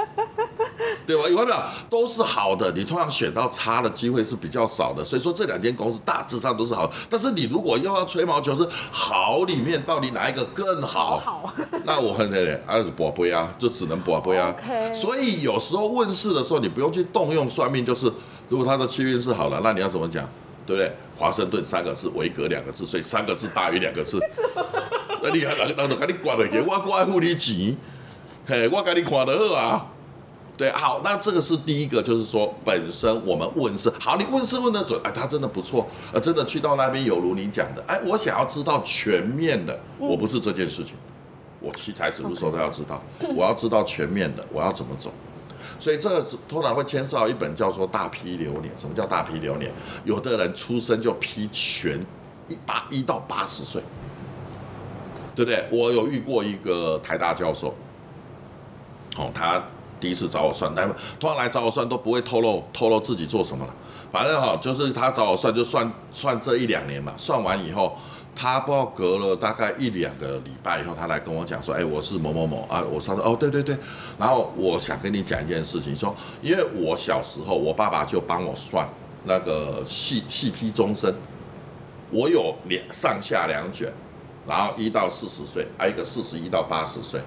[1.06, 1.24] 对吧？
[1.28, 1.58] 有没有
[1.90, 2.72] 都是好的？
[2.72, 6.94] 你通常选到差的机会是比较少的，所以说这两间公司大致上都是好的。
[7.10, 11.20] 但是你如果又要吹毛求疵，好里面到底哪一个更好？
[11.20, 14.56] 好， 那我很累，啊，宝贝啊，就只能宝贝啊。
[14.94, 18.10] 所以有时候问世的时候，你不用去动用算命，就是
[18.50, 20.28] 如果他的气运是好了，那你要怎么讲，
[20.66, 20.92] 对不对？
[21.16, 24.20] 华盛顿三个字，维格两个字，所以三个字大于两个字。
[25.22, 27.78] 那你还人人就给你管了，给我我爱付你钱，
[28.48, 29.86] 嘿，我给你看得好啊。
[30.58, 40.96] 对，好，那这个是第一个，就是说本身我们问世，好，你问世问得准，哎，他真的不错，呃，真的去到那边有如你讲的，哎，我想要知道全面的，我不是这件事情，
[41.62, 43.02] 我七彩指路时候都要知道，
[43.36, 45.14] 我要知道全面的，我要怎么走。
[45.80, 48.74] 所以这个通常会牵涉到一本叫做《大批流年》。
[48.80, 49.72] 什么叫大批流年？
[50.04, 52.00] 有的人出生就批全
[52.48, 53.82] 一八一到八十岁，
[55.36, 55.66] 对不对？
[55.72, 57.74] 我有遇过一个台大教授，
[59.18, 59.62] 哦，他
[60.00, 60.88] 第一次找我算，但
[61.20, 63.76] 通常来找我算都不会透露透露自己做什么了。
[64.12, 67.96] 反正哈、就是他找我算就算算这一两年嘛，算完以后，
[68.42, 73.78] 他不知道隔了大概一两个礼拜以后，他来跟我讲说，哎，我是某某某啊，我上次哦，对对对，
[74.18, 78.88] 然后我想跟你讲一件事情，说因为我小时候我爸爸就帮我算
[79.26, 81.14] 那个细细批终身，
[82.12, 83.92] 我有两上下两卷，
[84.48, 87.20] 然后一到四十岁，还有一个四十一到八十岁。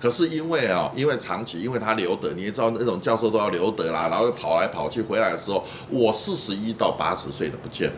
[0.00, 7.96] 可是因为啊、因为长期，因为他留德，你也知道那种教授都要留德啦，然后跑来跑去，回来的时候，我四十一到八十岁的不见了。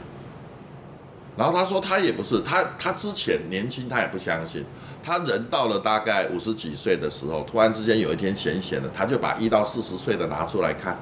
[1.37, 4.65] 然后他说他也不是，他他之前年轻他也不相信，
[5.03, 11.01] 他人到了大概五十几岁的时候，突然之间有一天闲闲的，他就把一到四十岁的拿出来看，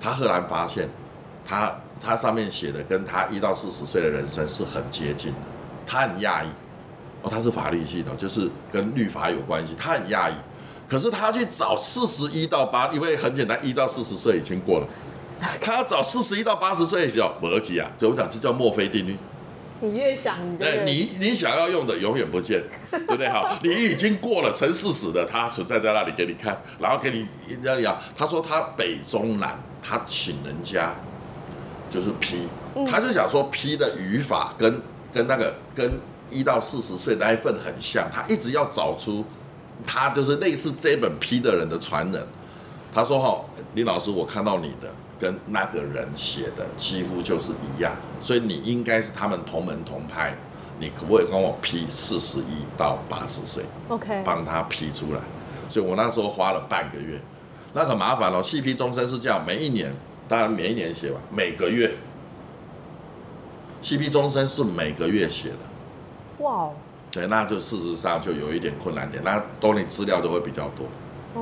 [0.00, 0.88] 他赫然发现，
[1.44, 5.38] 他他上面写的跟他一到四十岁的人生是很接近的，
[5.86, 6.48] 他很讶异。
[7.20, 10.34] 哦，他是法律系的，就是跟律法有关系，他很讶异。
[10.88, 14.86] 可是他去找四十一到八，因为很简单，一到四十岁已经过了，
[15.60, 19.16] 他要找四十一到八十岁叫伯基啊，就我们讲这叫墨菲定律。
[19.80, 23.28] 你越想，你哎，你你想要用的永远不见， 对不对？
[23.28, 30.94] 好，你已经过了成四十的，它存在在那里给你看，然后给你人家讲，他说他北中南，他请人家
[31.90, 32.48] 就是批，
[32.86, 34.80] 他就想说批的语法跟
[35.12, 35.92] 跟那个跟
[36.30, 39.24] 一到四十岁那一份很像，他一直要找出
[39.86, 42.26] 他就是类似这本批的人的传人。
[42.92, 47.92] 他说：“哈，林老师，我看到你的跟那个人写的几乎就是一样，
[48.22, 50.34] 所以你应该是他们同门同派。
[50.80, 55.20] 你可不可以跟我批四十一到八十岁，OK，帮他批出来？
[55.68, 57.20] 所以我那时候花了半个月，
[57.72, 58.40] 那很麻烦哦。
[58.40, 59.92] 细批终身是这样，每一年，
[60.28, 61.92] 当然每一年写吧，每个月。
[63.82, 66.72] 细批终身是每个月写的，哇哦
[67.10, 70.86] 对，那就事实上就有一点困难点，那都你资料都会比较多。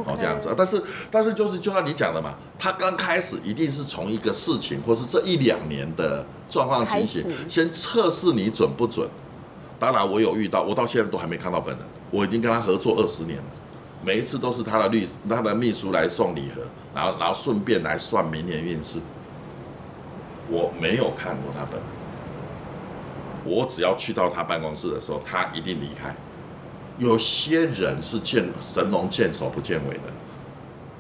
[0.05, 0.53] 哦，这样子。
[0.57, 9.09] 但是，但是就是就像你讲的嘛，他刚开始一定是从一个事情，或是这一两年的状况情形，先测试你准不准。
[9.79, 13.45] 当然，我有遇到，我到现在都还没看到本人，我已经跟他合作二十年了，
[14.03, 16.63] 每一次都是他的律师、他的秘书来送礼盒，
[16.95, 18.99] 然后然后顺便来算明年运势。
[20.49, 21.83] 我没有看过他本人，
[23.45, 26.15] 我只要去到他办公室的时候，他一定离开。
[26.99, 30.03] 有些人是见神龙见首不见尾的，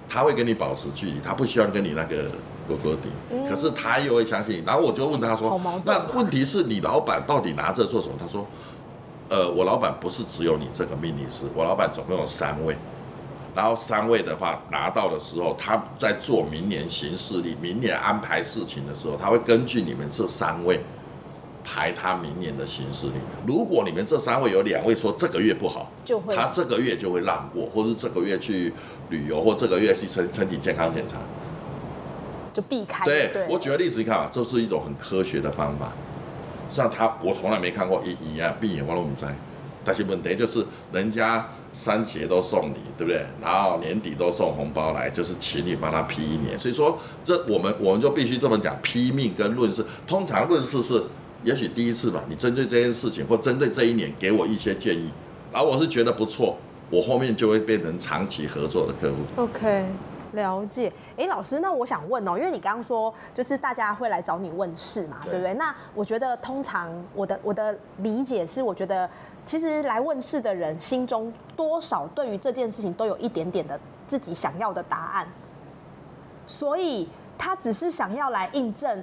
[0.08, 2.24] 他会跟你保持距离，他不希望跟你那个
[2.68, 3.08] 哥哥底，
[3.48, 4.64] 可是他又会相信你。
[4.66, 8.46] 然后我就问他说好矛：“盾啊那问题是你老板到底拿这做什么？”他说
[9.30, 12.76] ：“呃，我老板不是只有你这个命理师，我老板总共有三位。
[13.54, 20.78] 然后三位的话拿到的时候，他在做明年行事历、明年安排事情的时候，他会根据你们这三位
[21.66, 23.14] 排他明年的行事历。
[23.44, 28.72] 如果你们这三位有两位说这个月不好，就会他这个月就会让过，或是这个月去
[29.10, 31.16] 旅游或这个月去身身体健康检查。
[32.54, 33.04] 就避开。
[33.04, 35.92] 对对，我举个例子，你看啊，这是一种很科学的方法。
[36.70, 39.36] 像他，我从来没看过一一样闭眼我都不摘，
[39.84, 43.26] 但是问题就是人家三节都送你，对不对？
[43.42, 46.58] 然后年底都送红包来，就是请你帮他批一年。
[46.58, 49.84] 所以说，这我们我们就必须这么讲，批命跟论事。
[50.06, 51.02] 通常论事是，
[51.46, 55.08] 也许第一次吧，你针对这件事情或针对这一年给我一些建议，
[55.52, 56.56] 然后我是觉得不错，
[56.90, 59.18] 我后面就会变成长期合作的客户。
[59.40, 59.86] OK，
[60.32, 60.92] 了解。
[61.16, 65.54] 哎，老师，那我想问哦，因为你刚刚说就是大家会来找你问事嘛，对对不对？
[65.54, 69.08] 那我觉得通常我的我的理解是，我觉得
[69.44, 73.78] 其实来问事的人心中多少对于这件事情都有一点点的
[74.08, 75.28] 自己想要的答案，
[76.44, 79.00] 所以他只是想要来印证。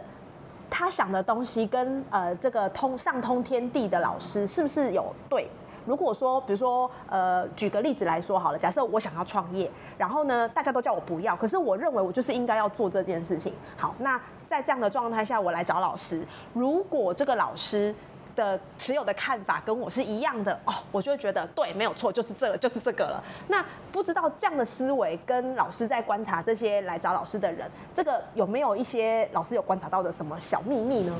[0.69, 5.47] 他想的东西跟呃这个通上通天地的老师是不是有对？
[5.85, 13.53] 如果说，比如说，呃，举个例子来说好了，假设我想要创业，然后呢，大家都叫我不要，可是我认为我就是应该要做这件事情。
[13.75, 17.93] 好，那在这样的状态下，我来找老师，如果这个老师
[18.35, 23.23] 的持有的看法跟我是一样的，哦，我就会觉得对，没有错，就是这个，就是这个了。
[23.47, 31.13] 那不知道这样的思维跟老师在观察这些来找老师的人，这个有没有一些老师有观察到的什么小秘密呢？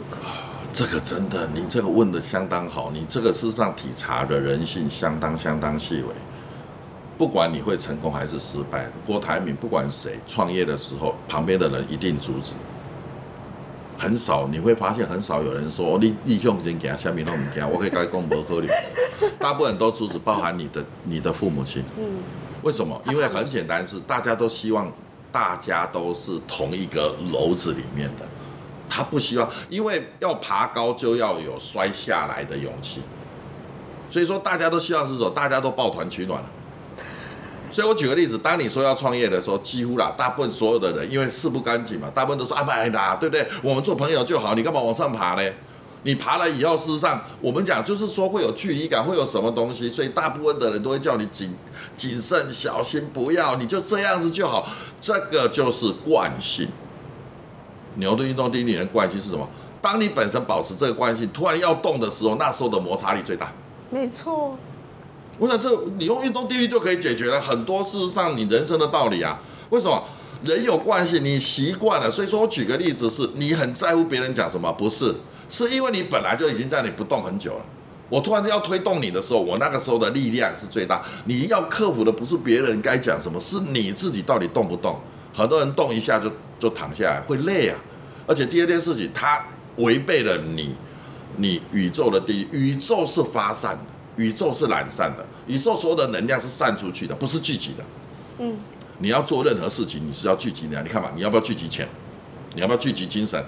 [0.74, 6.14] 这个真的，你这个问的相当好，你这个事实上体察的人性相当相当细微。
[7.16, 12.54] 不管你会成功还是失败，郭台铭不管谁创业的时候，旁边的人一定阻止。
[14.04, 18.68] 很少你会发现很少有人说哦你你用钱给他下面都唔惊，我可以跟你讲不合理。
[19.40, 21.82] 大部分都阻止，包含你的你的父母亲。
[21.98, 22.22] 嗯，
[22.64, 23.02] 为什么？
[23.06, 24.92] 因为很简单，是大家都希望
[25.32, 28.26] 大家都是同一个楼子里面的，
[28.90, 33.02] 他不希望，因为要爬高就要有摔下来的勇气，
[34.10, 36.44] 所以说大家都希望是说大家都抱团取暖
[37.74, 43.48] 所以我举个例子，当你说要创业的时候，几乎啦，大部分所有的人因为事不干净嘛，大部分都说啊，买啦，对不对？
[43.64, 45.52] 我们做朋友就好，你干嘛往上爬呢？
[46.04, 51.56] 你爬了以后，事实上我们讲就是说会有距离感，会有什么东西，所以大部分的人都会叫你谨
[51.98, 54.68] 谨慎小心，不要，你就这样子就好。
[55.02, 56.68] 这个就是惯性。
[57.96, 59.48] 牛顿运动定律的惯性是什么？
[59.82, 63.52] 当你本身保持这个惯性，突然要动的时候，那时候的摩擦力最大。
[63.90, 64.58] 没错，
[65.44, 69.38] 我想这你用运动定律就可以解决了很多事实上你人生的道理啊。
[69.72, 70.02] 为什么？
[70.46, 72.10] 人有惯性，你习惯了。
[72.10, 74.72] 所以说我举个例子是，你很在乎别人讲什么？
[74.72, 75.14] 不是，
[75.50, 77.66] 是因为你本来就已经在你不动很久了。
[78.08, 81.04] 我突然间要推动你的时候，我那个时候的力量是最大。
[81.26, 84.98] 你要克服的不是别人该讲什么，是你自己到底动不动。
[85.34, 87.78] 很多人动一下就就躺下来，会累啊。
[88.26, 90.74] 而且第二件事情，它违背了你
[91.36, 92.48] 你宇宙的定律。
[92.52, 97.84] 宇宙是发散的，宇宙是懒散的，宇宙所有的能量是散出去的，不是聚集的。
[98.40, 98.58] 嗯，
[99.00, 100.82] 你要做任何事情，你是要聚集的。
[100.82, 101.88] 你看嘛，你要不要聚集钱？
[102.56, 103.44] 你要不要聚集精神？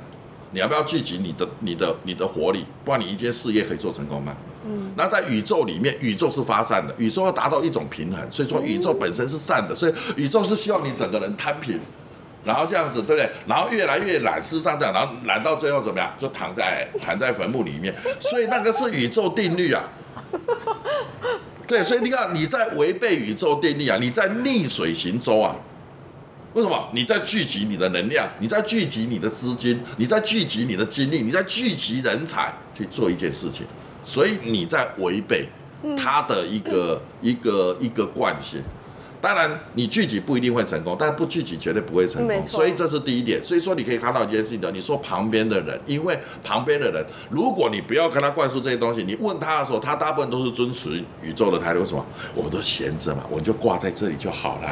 [0.52, 2.66] 你要不要聚集你的、你的、你的活力？
[2.84, 4.36] 不然你一件事业可以做成功吗？
[4.66, 11.80] 嗯，那在宇宙里面，宇宙是发散的，宇宙要达到一种平衡，所以说宇宙本身是散的，所以宇宙是希望你整个人摊平，
[12.44, 13.30] 然后这样子，对不对？
[13.46, 16.12] 然后越来越懒，事实上这样，然后懒到最后怎么样？
[16.18, 19.84] 就躺在躺在坟墓里面，所以那个是宇宙定律啊。
[21.68, 25.56] 对，所以你看你在违背宇宙定律啊，你在逆水行舟啊。
[26.54, 26.90] 为什么？
[26.94, 33.66] 你在聚集你的能量，你在聚集你的资金，你在聚集你的精力，你在聚集人才去做一件事情，
[34.06, 35.50] 所以你在违背
[35.98, 38.62] 他的一个、一个一个惯性。
[39.26, 42.44] 当然，你聚集不一定会成功，但不聚集绝对不会成功。
[42.48, 43.44] 所以这是第一点。
[43.44, 51.80] 所以说，你可以看到一件事情的，你说旁边的人，因为旁边的人，如果你不要跟他灌输这些东西，你问他的时候，他大部分都是遵循宇宙的态度。
[51.80, 52.06] 为什么？
[52.36, 54.70] 我们都闲着嘛，我们就挂在这里就好了。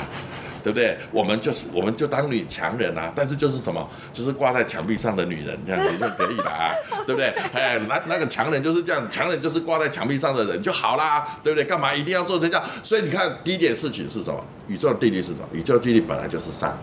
[0.64, 0.98] 对不对？
[1.12, 6.72] 我们就是，我们就当女强人啊，但是就是什么，就是挂在墙壁上的女人，这样子就可以了啊，
[7.06, 7.28] 对不对？
[7.54, 11.66] 哎，那那个强人就是这样，强人就是挂在墙壁上的人就好啦，对不对？
[11.66, 12.66] 干嘛一定要做成这样？
[12.82, 14.44] 所以你看，第一点事情是什么？
[14.68, 15.48] 宇宙的定律是什么？
[15.52, 16.78] 宇宙定律本来就是善，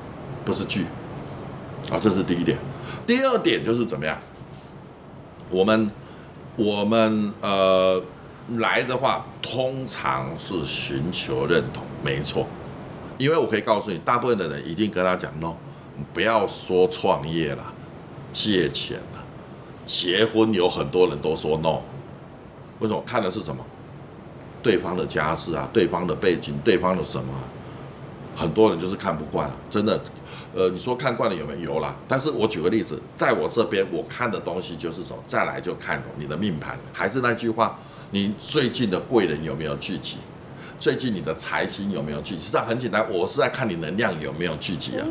[0.45, 0.85] 不是聚。
[1.91, 2.59] 啊，这是第一点。
[3.07, 4.17] 第二点就是怎么样？
[5.49, 5.91] 我们
[6.55, 8.01] 我们呃
[8.59, 12.47] 来的话，通常是寻求认同，没错。
[13.21, 15.53] 因为我可以告诉你，大部分的人一定跟他讲 no，
[16.15, 17.63] 不要说创业了，
[18.33, 19.23] 借钱了，
[19.85, 21.81] 结婚有很多人都说 no，
[22.79, 23.03] 为什么？
[23.07, 23.63] 看的是什么？
[24.63, 27.35] 对方的家世啊，对方的背景，对方的什么？
[28.35, 30.01] 很多人就是看不惯了，真的。
[30.55, 31.75] 呃，你说看惯了有没有？
[31.75, 31.95] 有啦。
[32.09, 35.23] 但是我举个例子，在我这边我看的东西就是什么？
[35.27, 37.79] 再来就看你的命盘，还是那句话，
[38.13, 40.17] 你最近的贵人有没有聚集？
[40.81, 42.41] 最近你的财星有没有聚集？
[42.41, 45.07] 实际上很简单，我是在看你能量有没有聚集啊。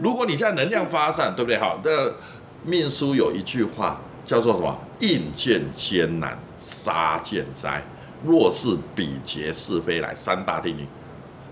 [0.00, 1.58] 如果你现在能量发散，对不对？
[1.58, 2.14] 好，这
[2.64, 4.78] 命书有一句话叫做什么？
[5.00, 7.82] 应见艰难，杀见灾。
[8.24, 10.86] 若是比劫是非来，三大定律。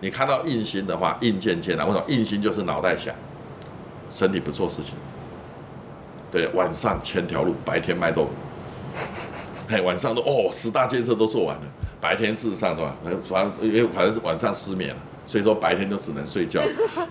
[0.00, 1.84] 你看到印星的话，应见艰难。
[1.84, 2.04] 为什么？
[2.06, 3.12] 印星就是脑袋想，
[4.08, 4.94] 身体不做事情。
[6.30, 8.30] 对，晚上千条路，白天卖豆腐。
[9.68, 11.62] 嘿，晚上都哦，十大建设都做完了。
[12.00, 12.94] 白天事实上的话，
[13.28, 16.62] 反正因为反正是晚上失眠了，所以说白天就只能睡觉，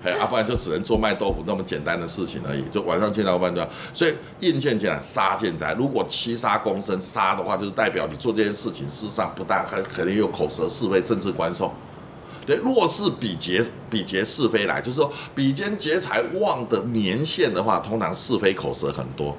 [0.01, 2.63] 还， 要不然就只能做卖豆腐那么简单的事情而已。
[2.73, 5.73] 就晚上见到半段，所以印见见杀见财。
[5.73, 11.71] 如果七杀公生杀的话，就是代表你做这件事情，事实上不但很可能有口舌是非，甚至官送。
[12.45, 19.35] 对，若是比劫比劫是非来，就是说比肩劫财旺的年限的话，通常是非口舌很多，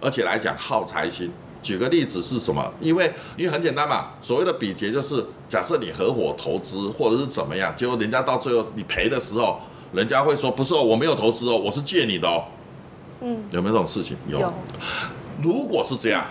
[0.00, 1.30] 而且来讲耗财星。
[1.66, 2.72] 举个例子是什么？
[2.80, 9.58] 因为因为很简单嘛，所谓的比劫就是假设你合伙投资或者是怎么样，结果人家到最后你赔的时候，
[9.92, 12.44] 人家会说不是哦，我没有投资哦，我是借你的哦。
[13.20, 14.16] 嗯，有没有这种事情？
[14.28, 14.52] 有。
[15.42, 16.24] 如果是这样，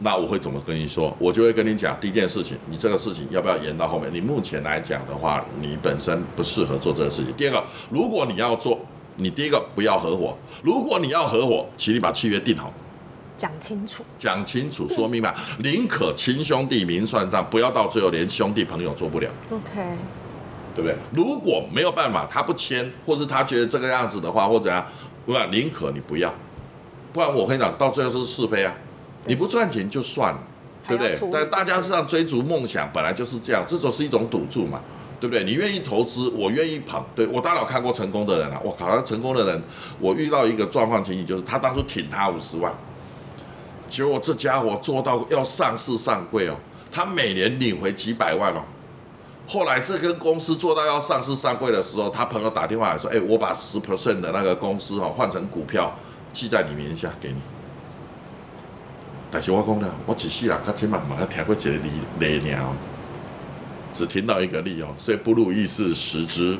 [0.00, 1.16] 那我会怎么跟你说？
[1.18, 4.12] 我就会跟你讲，第一件事情，你这个事情要不要延到后面？
[4.12, 7.32] 你目前来讲的话，你本身不适合做这个事情。
[7.34, 8.78] 第二个，如果你要做，
[9.16, 10.36] 你第一个不要合伙。
[10.62, 12.72] 如果你要合伙，请你把契约定好。
[13.42, 19.28] 讲清楚，讲清楚，说明白，宁可亲兄弟明算账，不要到最后连兄弟朋友做不了。
[19.50, 19.82] OK，
[20.76, 20.94] 对不对？
[21.12, 24.86] 如果没有办法，他不签，或是他觉得这个样子的话，或者啊，
[25.26, 26.32] 不然宁可你不要，
[27.12, 28.72] 不然我跟你讲，到最后是是非啊。
[29.24, 30.40] 你不赚钱就算了，
[30.86, 31.18] 对不对？
[31.32, 34.80] 但大家实际上追逐梦想本来就是这样，这种是一种赌注嘛，
[35.18, 35.42] 对不对？
[35.42, 37.04] 你愿意投资，我愿意捧。
[37.16, 39.62] 对我当然看过成功的人啊，我靠，成功的人，
[39.98, 42.72] 我遇到一个状况情形，就是他当初挺他五十万。
[43.92, 46.56] 结果这家伙做到要上市上柜哦，
[46.90, 48.62] 他每年领回几百万哦。
[49.46, 55.94] 后来这个公司做到要上市上柜的时候，他朋友打电话来说：“哎，我把十 percent 的那个公司哦换成股票，
[56.32, 57.36] 记在你名下给你。”
[59.30, 62.74] 但是我讲了，我只是啊，他起码嘛要听过几个例例鸟，
[63.92, 66.58] 只听到一个例哦，所以不如意是十之。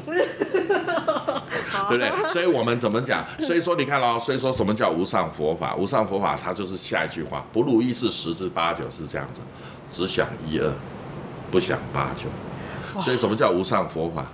[1.91, 2.29] 对不对？
[2.29, 3.25] 所以我们怎么讲？
[3.41, 5.75] 所以说你看喽，所以说什么叫无上佛法？
[5.77, 9.41] 无上佛法它就是下一句话：不如意事十之八九是这样子，
[9.93, 10.73] 只想一二，
[11.51, 12.25] 不想八九。
[13.01, 14.27] 所以什么叫无上佛法？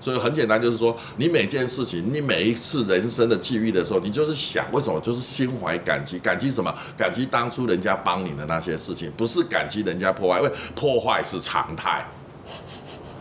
[0.00, 4.98] 所以很简单，就是说你每件事情，你每一次人生的际遇的时候，你就是想为什么？
[5.00, 6.74] 就是心怀感激，感激什么？
[6.96, 12.02] 感激当初人家帮你的那些事情，不是感激人家破坏，因为破坏是常态。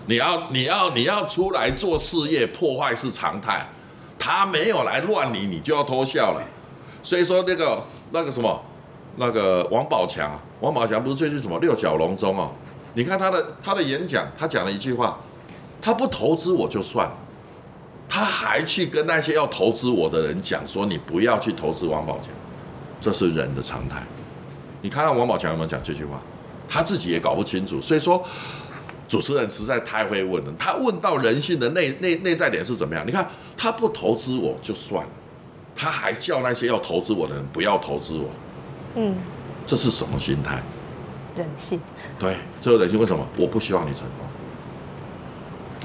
[0.09, 3.63] 你要你要你要出来做事业，破坏是常态。
[4.17, 6.43] 他没有来乱你，你就要偷笑了。
[7.03, 8.59] 所以说那个那个什么，
[9.17, 10.31] 那个王宝强，
[10.61, 12.49] 王宝强不是最近什么六角龙中哦？
[12.95, 15.15] 你看他的他的演讲，他讲了一句话，
[15.79, 17.07] 他不投资我就算，
[18.09, 22.31] 他还去跟那些要投资我的人讲说，你不要去投资王宝强，
[22.99, 24.01] 这是人的常态。
[24.81, 26.19] 你看看王宝强有没有讲这句话？
[26.67, 27.79] 他自己也搞不清楚。
[27.79, 28.25] 所以说。
[29.09, 33.03] 主持人实在太会问了，他问到人性的内内内在点是怎么样？
[33.05, 35.09] 你看他不投资我就算了，
[35.75, 38.29] 他还叫那些要投资我的人不要投资我，
[38.95, 39.15] 嗯，
[39.65, 40.61] 这是什么心态？
[41.35, 41.81] 人性。
[42.19, 43.25] 对，这个人性为什么？
[43.35, 44.27] 我不希望你成功。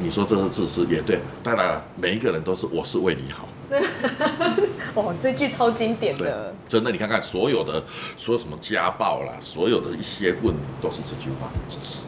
[0.02, 3.48] 你说这是自私也对，当然每一个人都是我是为你好。
[4.94, 7.82] 哇， 这句超经典的，真的，你看看所有的
[8.16, 11.50] 所有什么家暴啦，所有的一些问题都是这句话，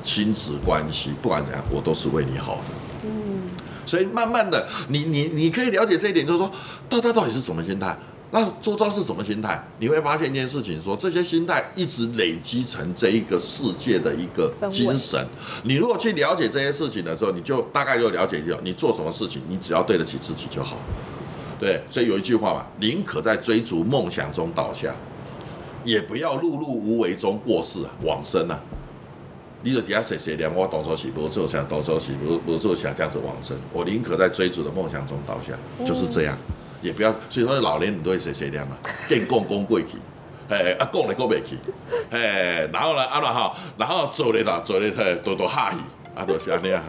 [0.02, 2.62] 亲子关系不管怎样，我都是为你好的。
[3.04, 3.42] 嗯，
[3.84, 6.50] 所以慢慢的，你你你可以了解这一点，就是说，
[6.88, 7.96] 大家到底是什么心态？
[8.32, 9.64] 那周遭是什么心态？
[9.78, 15.24] 你会发现一件事情，说这些心态一直累积成这一个世界的一个精神。
[15.62, 20.76] 你如果去了解这些事情的时候，你就大概就了解一下，你做什么事情，你只要对得起自己就好。
[21.58, 24.94] 对，所以有一句话嘛，宁可在追逐梦想中倒下，
[25.84, 28.60] 也不要碌碌无为中过世啊，往生啊。
[29.62, 33.56] 你就底下谁谁念我动手起，不做想动手起，不不做想这样子往生。
[33.72, 35.54] 我宁可在追逐的梦想中倒下，
[35.84, 36.36] 就是这样，
[36.82, 37.10] 也不要。
[37.28, 38.76] 所以说老年人都会谁谁念嘛，
[39.08, 39.96] 见功功贵去，
[40.48, 41.56] 哎啊讲了过未去，
[42.10, 44.90] 哎，然后呢啊然后然后做咧啦做咧
[45.24, 45.78] 多多哈气，
[46.14, 46.84] 啊都是安尼啊。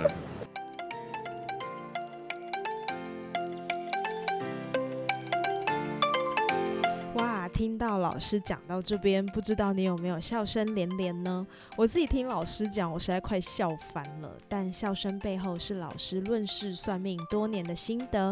[7.58, 11.46] 听到老师讲到这边，不知道你有没有笑声连连呢？
[11.76, 14.38] 我自己听老师讲，我实在快笑翻了。
[14.48, 18.32] 但笑声背后是老师论事算命多年的心得。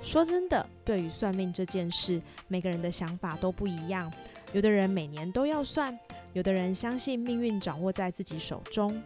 [0.00, 4.08] 说真的，对于算命这件事，每个人的想法都不一样。
[4.52, 5.98] 有的人每年都要算，
[6.32, 9.02] 有的人相信命运掌握在自己手中。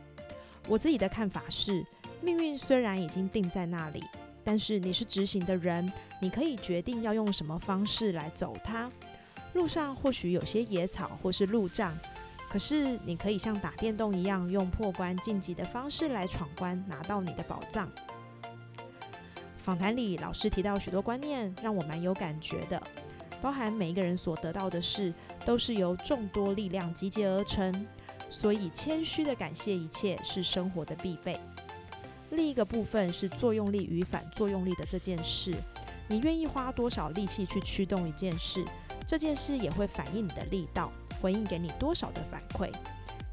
[0.68, 1.82] 我自己的看法是，
[2.20, 4.04] 命运虽然已经定在那里，
[4.44, 8.90] 但是你是执行的人，你可以决定要用什么方式来走它。
[9.54, 11.96] 路上或许有些野草或是路障，
[12.48, 17.88] 可是你可以像打电动一样，用破关晋级的方式来闯关，拿到你的宝藏。
[19.62, 22.82] 访谈里，老师提到许多观念，让我蛮有感觉的，
[23.42, 25.12] 包含每一个人所得到的事，
[25.44, 27.86] 都是由众多力量集结而成，
[28.30, 31.38] 所以谦虚的感谢一切是生活的必备。
[32.30, 35.52] 另一个部分是作用力与反作用力的这件事，
[36.08, 38.64] 你愿意花多少力气去驱动一件事，
[39.10, 42.72] 这件事也会反映你的力道，回应给你多少的反馈，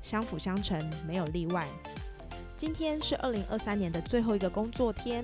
[0.01, 1.67] 相辅相成，没有例外。
[2.55, 5.23] 今天是二零二三年的最后一个工作天。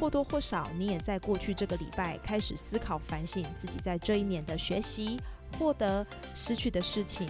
[0.00, 5.20] 或多或少，你也在过去这个礼拜开始思考、反省自己在这一年的学习、
[5.58, 7.28] 获得、失去的事情。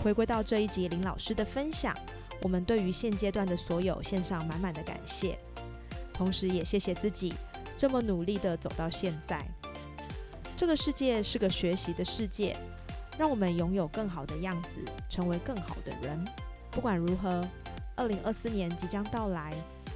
[0.00, 1.92] 回归到这一集林老师的分享，
[2.40, 5.36] 我们对于现阶段的所有献上满满的感谢，
[6.14, 7.34] 同时也谢谢自己
[7.74, 9.44] 这么努力的走到现在。
[10.58, 12.56] 这个世界是个学习的世界，
[13.16, 16.26] 让我们拥有更好的样子，成为更好的人。
[16.72, 17.46] 不管如何，
[17.94, 19.54] 二零二四年即将到来。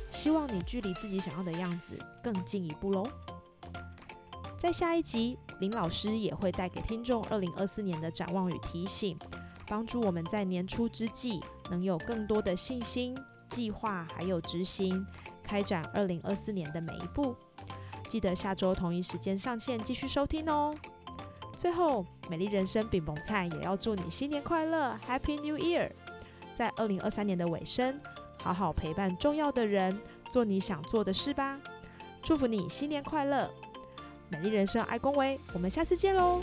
[0.08, 3.08] 希望你距离自己想要的样子更进一步喽。
[4.56, 9.18] 在下一集，林老师也会带给听众二零二四年的展望与提醒，
[9.66, 11.40] 帮助我们在年初之际
[11.70, 13.18] 能有更多的信心、
[13.50, 15.04] 计划还有执行，
[15.42, 17.34] 开展二零二四年的每一步。
[18.12, 20.76] 记得下周同一时间上线继续收听哦。
[21.56, 25.90] 最后，美丽人生饼饼菜也要祝你新年快乐，Happy New Year！
[26.52, 27.98] 在二零二三年的尾声。
[28.42, 29.98] 好好陪伴重要的人，
[30.28, 31.58] 做你想做的事吧。
[32.20, 33.50] 祝福你新年快乐，
[34.28, 36.42] 美丽人生爱恭维，我们下次见喽。